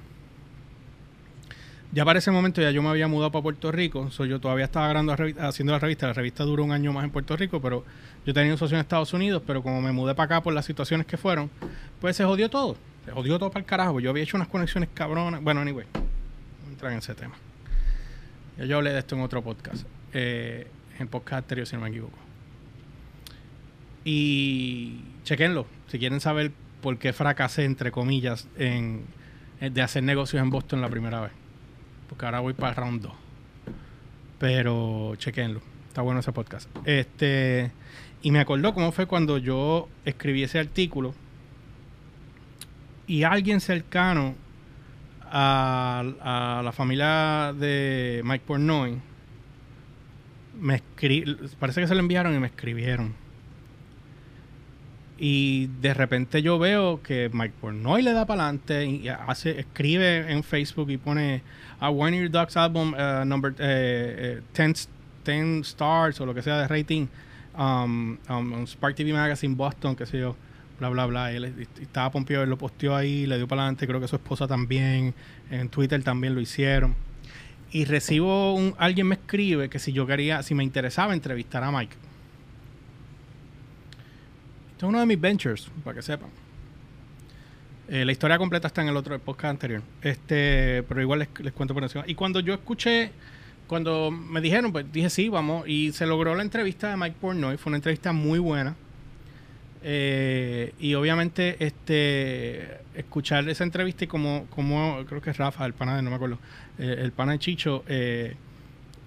Ya 1.92 2.04
para 2.04 2.20
ese 2.20 2.30
momento 2.30 2.62
ya 2.62 2.70
yo 2.70 2.82
me 2.82 2.88
había 2.88 3.08
mudado 3.08 3.32
para 3.32 3.42
Puerto 3.42 3.72
Rico, 3.72 4.12
so 4.12 4.24
yo 4.24 4.40
todavía 4.40 4.64
estaba 4.64 4.88
grabando 4.88 5.12
haciendo 5.40 5.72
la 5.72 5.80
revista. 5.80 6.06
La 6.06 6.12
revista 6.12 6.44
duró 6.44 6.62
un 6.62 6.70
año 6.70 6.92
más 6.92 7.02
en 7.04 7.10
Puerto 7.10 7.36
Rico, 7.36 7.60
pero 7.60 7.84
yo 8.24 8.32
tenía 8.32 8.52
un 8.52 8.58
socio 8.58 8.76
en 8.76 8.82
Estados 8.82 9.12
Unidos, 9.12 9.42
pero 9.44 9.60
como 9.62 9.82
me 9.82 9.90
mudé 9.90 10.14
para 10.14 10.36
acá 10.36 10.42
por 10.42 10.54
las 10.54 10.64
situaciones 10.64 11.06
que 11.06 11.16
fueron, 11.16 11.50
pues 12.00 12.16
se 12.16 12.24
jodió 12.24 12.48
todo. 12.48 12.76
Se 13.04 13.10
jodió 13.10 13.38
todo 13.40 13.50
para 13.50 13.60
el 13.60 13.66
carajo. 13.66 13.98
Yo 13.98 14.10
había 14.10 14.22
hecho 14.22 14.36
unas 14.36 14.46
conexiones 14.46 14.88
cabronas. 14.94 15.42
Bueno, 15.42 15.62
anyway, 15.62 15.86
no 16.64 16.70
entrar 16.70 16.92
en 16.92 16.98
ese 16.98 17.14
tema. 17.14 17.34
Ya 18.56 18.66
yo 18.66 18.76
hablé 18.76 18.92
de 18.92 19.00
esto 19.00 19.16
en 19.16 19.22
otro 19.22 19.42
podcast. 19.42 19.84
Eh, 20.12 20.68
en 20.98 21.08
podcast 21.08 21.44
anterior, 21.44 21.66
si 21.66 21.74
no 21.74 21.82
me 21.82 21.88
equivoco. 21.88 22.18
Y 24.04 25.00
chequenlo, 25.24 25.66
si 25.88 25.98
quieren 25.98 26.20
saber 26.20 26.52
por 26.82 26.98
qué 26.98 27.12
fracasé, 27.12 27.64
entre 27.64 27.90
comillas, 27.90 28.46
en, 28.56 29.02
de 29.60 29.82
hacer 29.82 30.04
negocios 30.04 30.40
en 30.40 30.50
Boston 30.50 30.80
la 30.80 30.88
primera 30.88 31.20
vez. 31.20 31.39
Porque 32.10 32.26
ahora 32.26 32.40
voy 32.40 32.52
para 32.52 32.70
el 32.70 32.76
round 32.76 33.02
2. 33.02 33.12
Pero 34.38 35.14
chequenlo. 35.16 35.62
Está 35.88 36.02
bueno 36.02 36.20
ese 36.20 36.32
podcast. 36.32 36.68
Este. 36.84 37.70
Y 38.20 38.32
me 38.32 38.40
acordó 38.40 38.74
cómo 38.74 38.92
fue 38.92 39.06
cuando 39.06 39.38
yo 39.38 39.88
escribí 40.04 40.42
ese 40.42 40.58
artículo 40.58 41.14
y 43.06 43.24
alguien 43.24 43.60
cercano 43.60 44.34
a, 45.22 46.60
la 46.64 46.72
familia 46.72 47.52
de 47.58 48.20
Mike 48.24 48.44
Pornoy 48.46 49.00
me 50.60 50.76
escri 50.76 51.24
parece 51.58 51.80
que 51.80 51.86
se 51.86 51.94
lo 51.94 52.00
enviaron 52.00 52.34
y 52.34 52.38
me 52.38 52.46
escribieron. 52.46 53.14
Y 55.22 55.66
de 55.82 55.92
repente 55.92 56.40
yo 56.40 56.58
veo 56.58 57.02
que 57.02 57.28
Mike 57.30 57.52
Pornoy 57.60 58.00
le 58.00 58.14
da 58.14 58.24
para 58.24 58.44
adelante 58.44 58.86
y 58.86 59.06
hace, 59.08 59.60
escribe 59.60 60.32
en 60.32 60.42
Facebook 60.42 60.90
y 60.90 60.96
pone 60.96 61.42
a 61.78 61.90
One 61.90 62.16
Year 62.16 62.30
Dogs 62.30 62.56
album 62.56 62.94
uh, 62.94 63.26
number 63.26 63.54
10 63.54 64.40
uh, 64.40 65.60
uh, 65.60 65.62
stars 65.62 66.18
o 66.22 66.24
lo 66.24 66.32
que 66.32 66.40
sea 66.40 66.58
de 66.58 66.68
rating 66.68 67.06
um, 67.58 68.16
um, 68.30 68.66
Spark 68.66 68.96
TV 68.96 69.12
Magazine 69.12 69.54
Boston, 69.54 69.94
qué 69.94 70.06
sé 70.06 70.20
yo, 70.20 70.36
bla, 70.78 70.88
bla, 70.88 71.04
bla. 71.04 71.32
Y 71.32 71.36
él 71.36 71.68
estaba 71.80 72.10
pompeado, 72.10 72.44
él 72.44 72.48
lo 72.48 72.56
posteó 72.56 72.96
ahí, 72.96 73.26
le 73.26 73.36
dio 73.36 73.46
para 73.46 73.60
adelante, 73.60 73.86
creo 73.86 74.00
que 74.00 74.08
su 74.08 74.16
esposa 74.16 74.48
también, 74.48 75.12
en 75.50 75.68
Twitter 75.68 76.02
también 76.02 76.34
lo 76.34 76.40
hicieron. 76.40 76.94
y 77.72 77.84
recibo 77.84 78.54
un 78.54 78.74
alguien 78.78 79.06
me 79.06 79.16
escribe 79.16 79.68
que 79.68 79.78
si 79.78 79.92
yo 79.92 80.06
quería, 80.06 80.42
si 80.42 80.54
me 80.54 80.64
interesaba 80.64 81.12
entrevistar 81.12 81.62
a 81.62 81.70
Mike. 81.70 82.09
Esto 84.80 84.86
es 84.86 84.92
uno 84.92 85.00
de 85.00 85.04
mis 85.04 85.20
ventures, 85.20 85.68
para 85.84 85.96
que 85.96 86.00
sepan. 86.00 86.30
Eh, 87.86 88.02
la 88.02 88.12
historia 88.12 88.38
completa 88.38 88.68
está 88.68 88.80
en 88.80 88.88
el 88.88 88.96
otro 88.96 89.18
podcast 89.18 89.50
anterior. 89.50 89.82
Este, 90.00 90.82
pero 90.88 91.02
igual 91.02 91.18
les, 91.18 91.28
les 91.38 91.52
cuento 91.52 91.74
por 91.74 91.82
encima. 91.82 92.02
Y 92.06 92.14
cuando 92.14 92.40
yo 92.40 92.54
escuché, 92.54 93.10
cuando 93.66 94.10
me 94.10 94.40
dijeron, 94.40 94.72
pues 94.72 94.90
dije 94.90 95.10
sí, 95.10 95.28
vamos. 95.28 95.68
Y 95.68 95.92
se 95.92 96.06
logró 96.06 96.34
la 96.34 96.40
entrevista 96.40 96.88
de 96.88 96.96
Mike 96.96 97.16
Portnoy. 97.20 97.58
Fue 97.58 97.68
una 97.68 97.76
entrevista 97.76 98.14
muy 98.14 98.38
buena. 98.38 98.74
Eh, 99.82 100.72
y 100.80 100.94
obviamente, 100.94 101.56
este 101.62 102.78
escuchar 102.94 103.50
esa 103.50 103.64
entrevista 103.64 104.04
y 104.04 104.06
como, 104.06 104.46
como 104.48 105.04
creo 105.06 105.20
que 105.20 105.28
es 105.28 105.36
Rafa, 105.36 105.66
el 105.66 105.74
pana 105.74 105.96
de, 105.96 106.00
no 106.00 106.08
me 106.08 106.16
acuerdo, 106.16 106.38
eh, 106.78 106.96
el 107.00 107.12
pana 107.12 107.32
de 107.32 107.38
Chicho, 107.38 107.84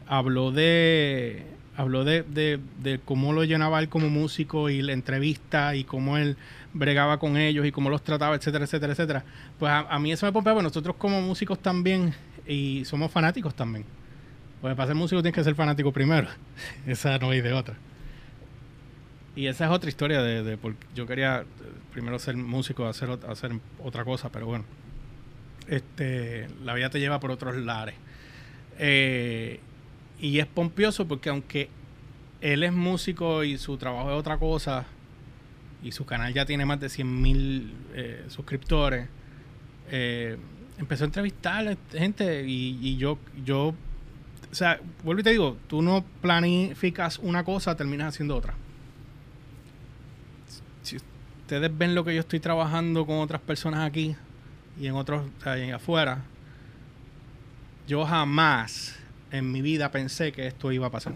habló 0.05 0.51
de 0.51 1.47
habló 1.75 2.03
de, 2.03 2.23
de, 2.23 2.59
de, 2.81 2.99
cómo 2.99 3.33
lo 3.33 3.43
llenaba 3.43 3.79
él 3.79 3.89
como 3.89 4.09
músico 4.09 4.69
y 4.69 4.81
la 4.81 4.93
entrevista 4.93 5.75
y 5.75 5.83
cómo 5.83 6.17
él 6.17 6.37
bregaba 6.73 7.19
con 7.19 7.37
ellos 7.37 7.65
y 7.65 7.71
cómo 7.71 7.89
los 7.89 8.03
trataba, 8.03 8.35
etcétera, 8.35 8.65
etcétera, 8.65 8.93
etcétera. 8.93 9.25
Pues 9.59 9.71
a, 9.71 9.99
mí 9.99 10.11
eso 10.11 10.25
me 10.25 10.31
pompea, 10.31 10.53
pues 10.53 10.63
nosotros 10.63 10.95
como 10.97 11.21
músicos 11.21 11.59
también 11.59 12.13
y 12.47 12.85
somos 12.85 13.11
fanáticos 13.11 13.55
también. 13.55 13.85
Pues 14.61 14.75
para 14.75 14.87
ser 14.87 14.95
músico 14.95 15.21
tienes 15.21 15.35
que 15.35 15.43
ser 15.43 15.55
fanático 15.55 15.91
primero. 15.91 16.27
Esa 16.87 17.17
no 17.17 17.31
hay 17.31 17.41
de 17.41 17.53
otra. 17.53 17.75
Y 19.35 19.47
esa 19.47 19.65
es 19.65 19.71
otra 19.71 19.89
historia 19.89 20.21
de, 20.21 20.43
de 20.43 20.57
porque 20.57 20.85
yo 20.93 21.07
quería 21.07 21.41
eh, 21.41 21.45
primero 21.91 22.19
ser 22.19 22.37
músico, 22.37 22.85
hacer, 22.85 23.09
hacer 23.27 23.51
otra 23.83 24.05
cosa, 24.05 24.31
pero 24.31 24.45
bueno. 24.45 24.63
Este, 25.67 26.47
la 26.63 26.75
vida 26.75 26.91
te 26.91 26.99
lleva 26.99 27.19
por 27.19 27.31
otros 27.31 27.55
lares. 27.55 27.95
Eh, 28.77 29.59
y 30.23 30.39
es 30.39 30.47
pompioso 30.47 31.05
porque 31.05 31.29
aunque 31.29 31.69
él 32.39 32.63
es 32.63 32.71
músico 32.71 33.43
y 33.43 33.57
su 33.57 33.75
trabajo 33.75 34.09
es 34.09 34.17
otra 34.17 34.37
cosa, 34.37 34.85
y 35.83 35.91
su 35.91 36.05
canal 36.05 36.33
ya 36.33 36.45
tiene 36.45 36.65
más 36.65 36.79
de 36.79 36.87
100 36.87 37.21
mil 37.21 37.73
eh, 37.93 38.23
suscriptores, 38.29 39.09
eh, 39.91 40.37
empezó 40.77 41.03
a 41.03 41.07
entrevistar 41.07 41.77
gente 41.91 42.47
y, 42.47 42.79
y, 42.81 42.95
yo, 42.95 43.19
yo, 43.43 43.73
o 44.49 44.55
sea, 44.55 44.79
vuelvo 45.03 45.19
y 45.19 45.23
te 45.23 45.31
digo, 45.31 45.57
tú 45.67 45.81
no 45.81 46.05
planificas 46.21 47.19
una 47.19 47.43
cosa, 47.43 47.75
terminas 47.75 48.13
haciendo 48.13 48.37
otra. 48.37 48.53
Si 50.83 50.95
ustedes 50.95 51.77
ven 51.77 51.95
lo 51.95 52.05
que 52.05 52.15
yo 52.15 52.21
estoy 52.21 52.39
trabajando 52.39 53.05
con 53.05 53.17
otras 53.17 53.41
personas 53.41 53.81
aquí 53.81 54.15
y 54.79 54.87
en 54.87 54.95
otros, 54.95 55.25
o 55.37 55.43
sea, 55.43 55.75
afuera, 55.75 56.21
yo 57.87 58.05
jamás 58.05 59.02
en 59.33 59.51
mi 59.51 59.61
vida 59.61 59.91
pensé 59.91 60.31
que 60.31 60.47
esto 60.47 60.71
iba 60.71 60.87
a 60.87 60.91
pasar. 60.91 61.13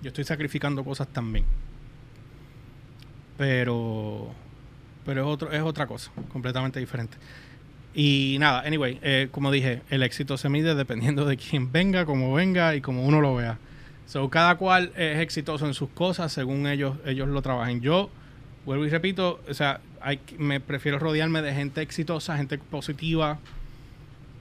Yo 0.00 0.08
estoy 0.08 0.24
sacrificando 0.24 0.82
cosas 0.82 1.06
también. 1.08 1.44
Pero 3.38 4.34
pero 5.04 5.22
es 5.22 5.26
otro 5.26 5.52
es 5.52 5.62
otra 5.62 5.86
cosa, 5.86 6.10
completamente 6.32 6.80
diferente. 6.80 7.16
Y 7.94 8.38
nada, 8.40 8.62
anyway, 8.62 8.98
eh, 9.02 9.28
como 9.30 9.50
dije, 9.50 9.82
el 9.90 10.02
éxito 10.02 10.38
se 10.38 10.48
mide 10.48 10.74
dependiendo 10.74 11.26
de 11.26 11.36
quién 11.36 11.70
venga, 11.70 12.06
cómo 12.06 12.32
venga 12.32 12.74
y 12.74 12.80
como 12.80 13.04
uno 13.04 13.20
lo 13.20 13.36
vea. 13.36 13.58
So, 14.06 14.30
cada 14.30 14.56
cual 14.56 14.92
es 14.96 15.20
exitoso 15.20 15.66
en 15.66 15.74
sus 15.74 15.90
cosas 15.90 16.32
según 16.32 16.66
ellos 16.66 16.96
ellos 17.04 17.28
lo 17.28 17.42
trabajen. 17.42 17.82
Yo 17.82 18.08
vuelvo 18.64 18.86
y 18.86 18.88
repito, 18.88 19.40
o 19.46 19.54
sea, 19.54 19.80
hay, 20.00 20.20
me 20.38 20.58
prefiero 20.60 20.98
rodearme 20.98 21.42
de 21.42 21.52
gente 21.52 21.82
exitosa, 21.82 22.36
gente 22.38 22.56
positiva, 22.56 23.38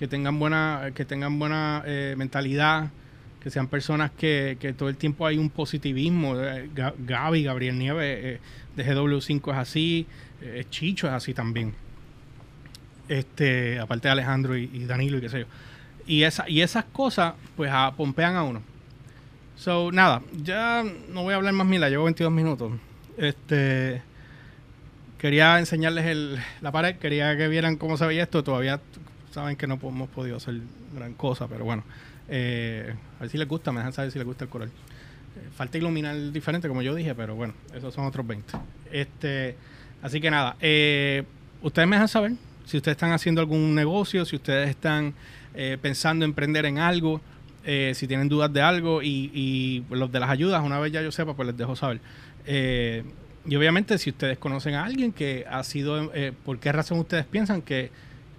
que 0.02 0.08
tengan 0.08 0.40
buena, 0.40 0.90
que 0.96 1.06
tengan 1.06 1.38
buena 1.38 1.84
eh, 1.86 2.16
mentalidad, 2.18 2.90
que 3.40 3.52
sean 3.52 3.68
personas 3.68 4.10
que, 4.10 4.58
que, 4.60 4.74
todo 4.74 4.90
el 4.90 4.98
tiempo 4.98 5.28
hay 5.28 5.38
un 5.38 5.52
positivismo. 5.52 6.42
Eh, 6.42 6.72
Gaby, 6.74 7.44
Gabriel 7.44 7.78
Nieves 7.78 8.18
eh, 8.20 8.40
de 8.76 8.84
GW5 8.84 9.52
es 9.52 9.58
así, 9.60 10.08
Chicho 10.72 11.06
es 11.06 11.14
así 11.14 11.36
también. 11.36 11.76
Este, 13.10 13.78
aparte 13.78 14.08
de 14.08 14.14
Alejandro 14.14 14.58
y, 14.58 14.86
Danilo 14.86 15.20
y 15.20 15.22
qué 15.22 15.30
sé 15.30 15.40
yo. 15.42 15.46
Y, 16.08 16.24
esa, 16.24 16.50
y 16.50 16.62
esas 16.62 16.86
cosas, 16.86 17.36
pues, 17.56 17.70
a, 17.72 17.94
pompean 17.96 18.36
a 18.36 18.42
uno. 18.42 18.64
So, 19.56 19.92
nada, 19.92 20.24
ya 20.42 20.84
no 21.10 21.22
voy 21.22 21.34
a 21.34 21.36
hablar 21.36 21.54
más 21.54 21.68
mila, 21.68 21.90
llevo 21.90 22.06
22 22.06 22.32
minutos. 22.32 22.72
Este 23.18 24.02
quería 25.20 25.60
enseñarles 25.60 26.08
el, 26.08 26.40
la 26.62 26.72
pared, 26.72 26.96
quería 26.96 27.38
que 27.38 27.48
vieran 27.48 27.76
cómo 27.76 27.98
se 27.98 28.08
veía 28.08 28.24
esto. 28.24 28.44
Todavía 28.44 28.82
saben 29.32 29.56
que 29.56 29.68
no 29.68 29.80
hemos 29.82 30.10
podido 30.10 30.38
hacer 30.38 30.60
gran 30.94 31.14
cosa, 31.14 31.48
pero 31.48 31.66
bueno, 31.66 31.84
eh, 32.30 32.94
a 33.18 33.22
ver 33.22 33.30
si 33.30 33.38
les 33.38 33.48
gusta, 33.48 33.72
me 33.72 33.80
dejan 33.80 33.94
saber 33.94 34.12
si 34.12 34.20
les 34.20 34.26
gusta 34.26 34.46
el 34.46 34.50
coral. 34.50 34.70
Eh, 35.36 35.48
falta 35.56 35.78
iluminar 35.78 36.32
diferente, 36.32 36.68
como 36.68 36.82
yo 36.82 36.94
dije, 36.94 37.16
pero 37.16 37.36
bueno, 37.36 37.54
esos 37.74 37.94
son 37.94 38.06
otros 38.06 38.28
20. 38.28 38.54
Este, 38.92 39.56
así 40.02 40.20
que 40.20 40.30
nada, 40.30 40.58
eh, 40.60 41.24
ustedes 41.62 41.88
me 41.88 41.96
dejan 41.96 42.10
saber 42.10 42.34
si 42.66 42.78
ustedes 42.78 42.96
están 42.96 43.14
haciendo 43.14 43.40
algún 43.40 43.74
negocio, 43.74 44.26
si 44.26 44.36
ustedes 44.36 44.70
están 44.70 45.14
eh, 45.56 45.78
pensando 45.82 46.26
en 46.26 46.32
emprender 46.32 46.66
en 46.66 46.80
algo, 46.80 47.22
si 47.64 48.08
tienen 48.08 48.28
dudas 48.28 48.52
de 48.52 48.62
algo 48.62 49.04
y, 49.04 49.86
los 49.92 50.12
de 50.12 50.20
las 50.20 50.32
ayudas, 50.32 50.64
una 50.64 50.80
vez 50.80 50.92
ya 50.92 51.02
yo 51.04 51.12
sepa, 51.12 51.36
pues 51.36 51.46
les 51.46 51.56
dejo 51.56 51.76
saber. 51.76 52.02
Y 53.46 53.56
obviamente 53.56 54.00
si 54.00 54.10
ustedes 54.10 54.40
conocen 54.40 54.74
a 54.74 54.84
alguien 54.84 55.12
que 55.12 55.46
ha 55.48 55.64
sido, 55.64 56.12
por 56.44 56.58
qué 56.58 56.72
razón 56.72 56.98
ustedes 56.98 57.26
piensan 57.28 57.62
que 57.62 57.92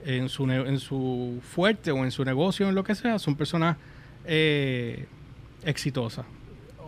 en 0.05 0.29
su, 0.29 0.51
en 0.51 0.79
su 0.79 1.41
fuerte 1.43 1.91
o 1.91 2.05
en 2.05 2.11
su 2.11 2.25
negocio, 2.25 2.69
en 2.69 2.75
lo 2.75 2.85
que 2.85 2.95
sea, 2.95 3.19
son 3.19 3.37
personas 3.37 3.77
eh, 4.25 5.07
exitosas. 5.65 6.27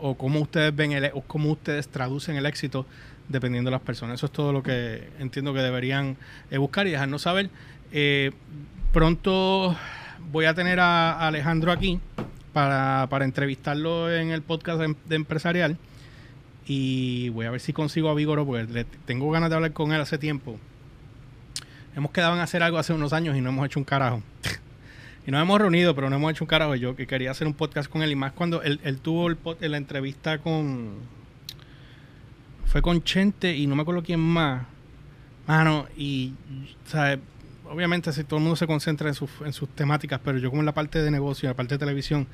O 0.01 0.17
cómo 0.17 0.41
ustedes 0.41 0.75
ven 0.75 0.93
el, 0.93 1.11
o 1.15 1.23
cómo 1.23 1.53
ustedes 1.53 1.89
traducen 1.89 2.37
el 2.37 2.47
éxito 2.47 2.87
dependiendo 3.29 3.71
de 3.71 3.73
las 3.73 3.83
personas. 3.83 4.19
Eso 4.19 4.27
es 4.27 4.33
todo 4.33 4.53
lo 4.53 4.63
que 4.63 5.09
entiendo 5.19 5.55
que 5.55 5.61
deberían 5.61 6.17
eh, 6.51 6.59
buscar 6.59 6.87
y 6.87 6.91
dejarnos 6.91 7.23
saber. 7.23 7.51
Eh, 7.93 8.33
pronto 8.93 9.77
voy 10.31 10.47
a 10.47 10.55
tener 10.55 10.81
a 10.81 11.27
Alejandro 11.27 11.73
aquí 11.73 12.01
para, 12.53 13.07
para 13.09 13.25
entrevistarlo 13.25 14.13
en 14.13 14.31
el 14.31 14.43
podcast 14.43 14.81
de, 14.81 14.95
de, 15.07 15.17
empresarial. 15.17 15.79
Y 16.67 17.29
voy 17.31 17.47
a 17.47 17.51
ver 17.51 17.61
si 17.61 17.73
consigo 17.73 18.09
a 18.09 18.15
Vigoro, 18.15 18.47
porque 18.47 18.87
tengo 19.05 19.31
ganas 19.31 19.51
de 19.51 19.57
hablar 19.57 19.73
con 19.73 19.93
él 19.93 20.01
hace 20.01 20.19
tiempo 20.19 20.59
hemos 21.97 22.11
quedado 22.11 22.35
en 22.35 22.41
hacer 22.41 22.63
algo 22.63 22.79
hace 22.79 22.93
unos 22.93 23.13
años 23.13 23.37
y 23.37 23.41
no 23.41 23.51
hemos 23.51 23.67
hecho 23.67 23.79
un 23.79 23.85
carajo. 23.85 24.23
y 25.27 25.31
nos 25.31 25.43
hemos 25.43 25.61
reunido, 25.61 25.95
pero 25.95 26.11
no 26.11 26.17
hemos 26.17 26.33
hecho 26.33 26.45
un 26.45 26.49
carajo. 26.49 26.75
Yo 26.75 26.97
que 26.97 27.07
quería 27.07 27.31
hacer 27.31 27.47
un 27.47 27.55
podcast 27.55 27.91
con 27.91 28.03
él 28.03 28.11
y 28.13 28.17
más 28.17 28.33
cuando 28.33 28.63
él, 28.63 28.81
él 28.85 28.99
tuvo 28.99 29.29
el 29.29 29.37
pod, 29.37 29.63
la 29.63 29.77
entrevista 29.77 30.39
con... 30.39 30.93
Fue 32.67 32.83
con 32.83 33.03
Chente 33.03 33.55
y 33.55 33.67
no 33.67 33.77
me 33.77 33.83
acuerdo 33.83 34.03
quién 34.03 34.21
más. 34.21 34.67
Mano, 35.47 35.87
y... 35.97 36.35
Obviamente 37.67 38.13
si 38.13 38.25
todo 38.25 38.37
el 38.37 38.43
mundo 38.43 38.57
se 38.57 38.67
concentra 38.67 39.09
en, 39.09 39.15
su, 39.15 39.27
en 39.45 39.53
sus 39.55 39.71
temáticas, 39.71 40.21
pero 40.23 40.37
yo 40.37 40.51
como 40.51 40.61
en 40.61 40.67
la 40.67 40.75
parte 40.75 41.03
de 41.03 41.11
negocio, 41.11 41.47
en 41.47 41.53
la 41.53 41.57
parte 41.57 41.75
de 41.75 41.79
televisión, 41.79 42.27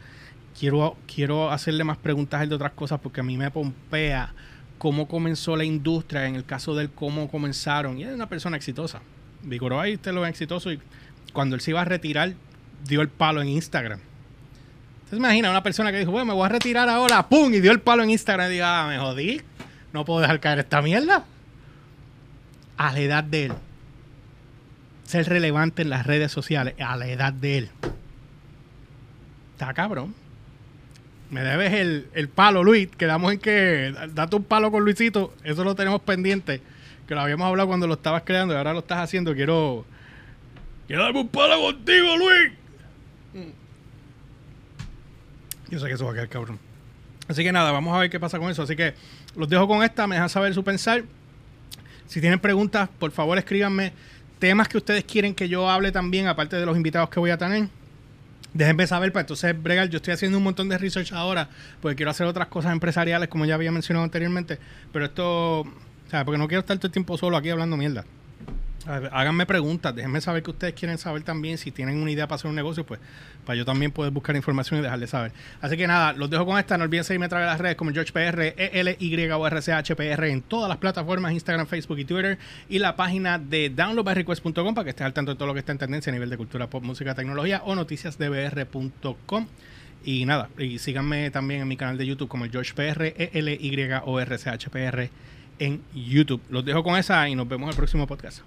quiero, 0.59 0.97
quiero 1.07 1.51
hacerle 1.53 1.85
más 1.85 1.99
preguntas 1.99 2.47
de 2.49 2.55
otras 2.55 2.73
cosas 2.73 2.99
porque 3.01 3.21
a 3.21 3.23
mí 3.23 3.37
me 3.37 3.51
pompea 3.51 4.35
cómo 4.79 5.07
comenzó 5.07 5.57
la 5.57 5.65
industria, 5.65 6.27
en 6.27 6.35
el 6.35 6.45
caso 6.45 6.75
de 6.75 6.85
él, 6.85 6.91
cómo 6.91 7.29
comenzaron. 7.29 7.99
Y 7.99 8.05
es 8.05 8.13
una 8.13 8.29
persona 8.29 8.57
exitosa. 8.57 9.03
Vigoró 9.43 9.81
ahí 9.81 9.95
usted 9.95 10.13
lo 10.13 10.25
exitoso 10.27 10.71
y 10.73 10.81
cuando 11.33 11.55
él 11.55 11.61
se 11.61 11.71
iba 11.71 11.81
a 11.81 11.85
retirar 11.85 12.35
dio 12.85 13.01
el 13.01 13.09
palo 13.09 13.43
en 13.43 13.49
Instagram. 13.49 14.01
Entonces 14.99 15.19
imagina 15.19 15.51
una 15.51 15.63
persona 15.63 15.91
que 15.91 15.99
dijo, 15.99 16.13
bueno, 16.13 16.27
me 16.27 16.35
voy 16.35 16.47
a 16.47 16.51
retirar 16.51 16.89
ahora, 16.89 17.29
¡pum! 17.29 17.53
Y 17.53 17.61
dio 17.61 17.73
el 17.73 17.81
palo 17.81 18.03
en 18.03 18.11
Instagram 18.11 18.49
y 18.49 18.55
dijo, 18.55 18.67
ah, 18.67 18.87
me 18.89 18.99
jodí, 18.99 19.43
no 19.93 20.05
puedo 20.05 20.21
dejar 20.21 20.41
caer 20.41 20.61
esta 20.61 20.83
mierda. 20.83 21.25
A 22.77 22.93
la 22.93 23.01
edad 23.01 23.25
de 23.25 23.47
él. 23.47 23.53
Ser 25.05 25.29
relevante 25.29 25.83
en 25.83 25.91
las 25.91 26.07
redes 26.07 26.31
sociales, 26.31 26.75
a 26.81 26.97
la 26.97 27.09
edad 27.09 27.33
de 27.33 27.59
él. 27.59 27.71
Está 29.53 29.75
cabrón. 29.75 30.15
Me 31.31 31.43
debes 31.43 31.73
el, 31.75 32.09
el 32.15 32.29
palo, 32.29 32.65
Luis. 32.65 32.89
Quedamos 32.97 33.33
en 33.33 33.39
que 33.39 33.95
date 34.15 34.37
un 34.37 34.45
palo 34.45 34.71
con 34.71 34.85
Luisito. 34.85 35.35
Eso 35.45 35.65
lo 35.65 35.75
tenemos 35.75 36.01
pendiente 36.03 36.63
que 37.11 37.17
lo 37.17 37.23
habíamos 37.23 37.49
hablado 37.49 37.67
cuando 37.67 37.89
lo 37.89 37.95
estabas 37.95 38.23
creando 38.25 38.55
y 38.55 38.57
ahora 38.57 38.73
lo 38.73 38.79
estás 38.79 38.99
haciendo, 38.99 39.35
quiero. 39.35 39.85
Quiero 40.87 41.03
darme 41.03 41.23
un 41.23 41.29
palo 41.29 41.61
contigo, 41.61 42.17
Luis. 42.17 42.53
Yo 45.71 45.81
sé 45.81 45.89
que 45.89 45.95
eso 45.95 46.05
va 46.05 46.13
a 46.13 46.15
quedar 46.15 46.29
cabrón. 46.29 46.61
Así 47.27 47.43
que 47.43 47.51
nada, 47.51 47.73
vamos 47.73 47.97
a 47.97 47.99
ver 47.99 48.11
qué 48.11 48.21
pasa 48.21 48.39
con 48.39 48.49
eso. 48.49 48.63
Así 48.63 48.77
que 48.77 48.95
los 49.35 49.49
dejo 49.49 49.67
con 49.67 49.83
esta, 49.83 50.07
me 50.07 50.15
dejan 50.15 50.29
saber 50.29 50.55
su 50.55 50.63
pensar. 50.63 51.03
Si 52.07 52.21
tienen 52.21 52.39
preguntas, 52.39 52.89
por 53.01 53.11
favor 53.11 53.37
escríbanme 53.39 53.93
temas 54.39 54.69
que 54.69 54.79
ustedes 54.79 55.03
quieren 55.03 55.35
que 55.35 55.49
yo 55.49 55.69
hable 55.69 55.91
también, 55.91 56.29
aparte 56.29 56.55
de 56.55 56.65
los 56.65 56.77
invitados 56.77 57.11
que 57.11 57.19
voy 57.19 57.31
a 57.31 57.39
tener. 57.39 57.67
Déjenme 58.55 58.87
saber 58.87 59.13
para 59.13 59.23
entonces 59.23 59.61
bregar. 59.61 59.89
Yo 59.89 59.97
estoy 59.97 60.15
haciendo 60.15 60.39
un 60.39 60.45
montón 60.45 60.69
de 60.69 60.79
research 60.79 61.13
ahora 61.13 61.49
porque 61.83 61.97
quiero 61.97 62.13
hacer 62.13 62.29
otras 62.29 62.47
cosas 62.47 62.71
empresariales, 62.71 63.29
como 63.29 63.47
ya 63.47 63.57
había 63.57 63.73
mencionado 63.73 64.05
anteriormente. 64.05 64.61
Pero 64.93 65.07
esto 65.07 65.67
o 66.11 66.13
sea, 66.13 66.25
porque 66.25 66.39
no 66.39 66.49
quiero 66.49 66.59
estar 66.59 66.77
todo 66.77 66.89
el 66.89 66.93
tiempo 66.93 67.17
solo 67.17 67.37
aquí 67.37 67.51
hablando 67.51 67.77
mierda. 67.77 68.05
Háganme 68.85 69.47
preguntas, 69.47 69.95
déjenme 69.95 70.21
saber 70.21 70.43
que 70.43 70.51
ustedes 70.51 70.75
quieren 70.75 70.99
saber 70.99 71.23
también. 71.23 71.57
Si 71.57 71.71
tienen 71.71 72.03
una 72.03 72.11
idea 72.11 72.27
para 72.27 72.35
hacer 72.35 72.49
un 72.49 72.57
negocio, 72.57 72.85
pues 72.85 72.99
para 73.47 73.57
yo 73.57 73.65
también 73.65 73.93
poder 73.93 74.11
buscar 74.11 74.35
información 74.35 74.81
y 74.81 74.83
dejarles 74.83 75.11
saber. 75.11 75.31
Así 75.61 75.77
que 75.77 75.87
nada, 75.87 76.13
los 76.15 76.29
dejo 76.29 76.45
con 76.45 76.59
esta. 76.59 76.77
No 76.77 76.83
olviden 76.83 77.05
seguirme 77.05 77.27
a 77.27 77.29
través 77.29 77.47
de 77.47 77.53
las 77.53 77.61
redes 77.61 77.77
como 77.77 77.93
GeorgePR, 77.93 78.55
ELY 78.57 79.31
o 79.31 79.47
RCHPR 79.47 80.25
en 80.25 80.43
todas 80.43 80.69
las 80.69 80.79
plataformas, 80.79 81.31
Instagram, 81.31 81.69
Facebook 81.69 82.01
y 82.01 82.05
Twitter. 82.05 82.39
Y 82.69 82.81
la 82.81 82.97
página 82.97 83.39
de 83.39 83.71
downloadbyrequest.com 83.71 84.75
para 84.75 84.83
que 84.83 84.91
estés 84.91 85.07
al 85.07 85.13
tanto 85.13 85.31
de 85.31 85.37
todo 85.37 85.47
lo 85.47 85.55
que 85.55 85.61
está 85.61 85.71
en 85.71 85.79
tendencia 85.79 86.11
a 86.11 86.15
nivel 86.15 86.29
de 86.29 86.37
cultura 86.37 86.67
pop, 86.67 86.83
música, 86.83 87.15
tecnología 87.15 87.63
o 87.65 87.77
noticiasdbr.com. 87.77 89.47
Y 90.05 90.25
nada, 90.25 90.49
y 90.59 90.81
síganme 90.81 91.31
también 91.31 91.61
en 91.61 91.69
mi 91.69 91.77
canal 91.77 91.97
de 91.97 92.05
YouTube 92.05 92.29
como 92.29 92.47
el 92.47 92.51
GeorgePR, 92.51 93.15
ELY 93.17 93.89
o 94.07 94.19
RCHPR 94.19 95.11
en 95.61 95.81
YouTube. 95.95 96.41
Los 96.49 96.65
dejo 96.65 96.83
con 96.83 96.97
esa 96.97 97.29
y 97.29 97.37
nos 97.37 97.47
vemos 97.47 97.67
en 97.67 97.71
el 97.71 97.77
próximo 97.77 98.07
podcast. 98.09 98.43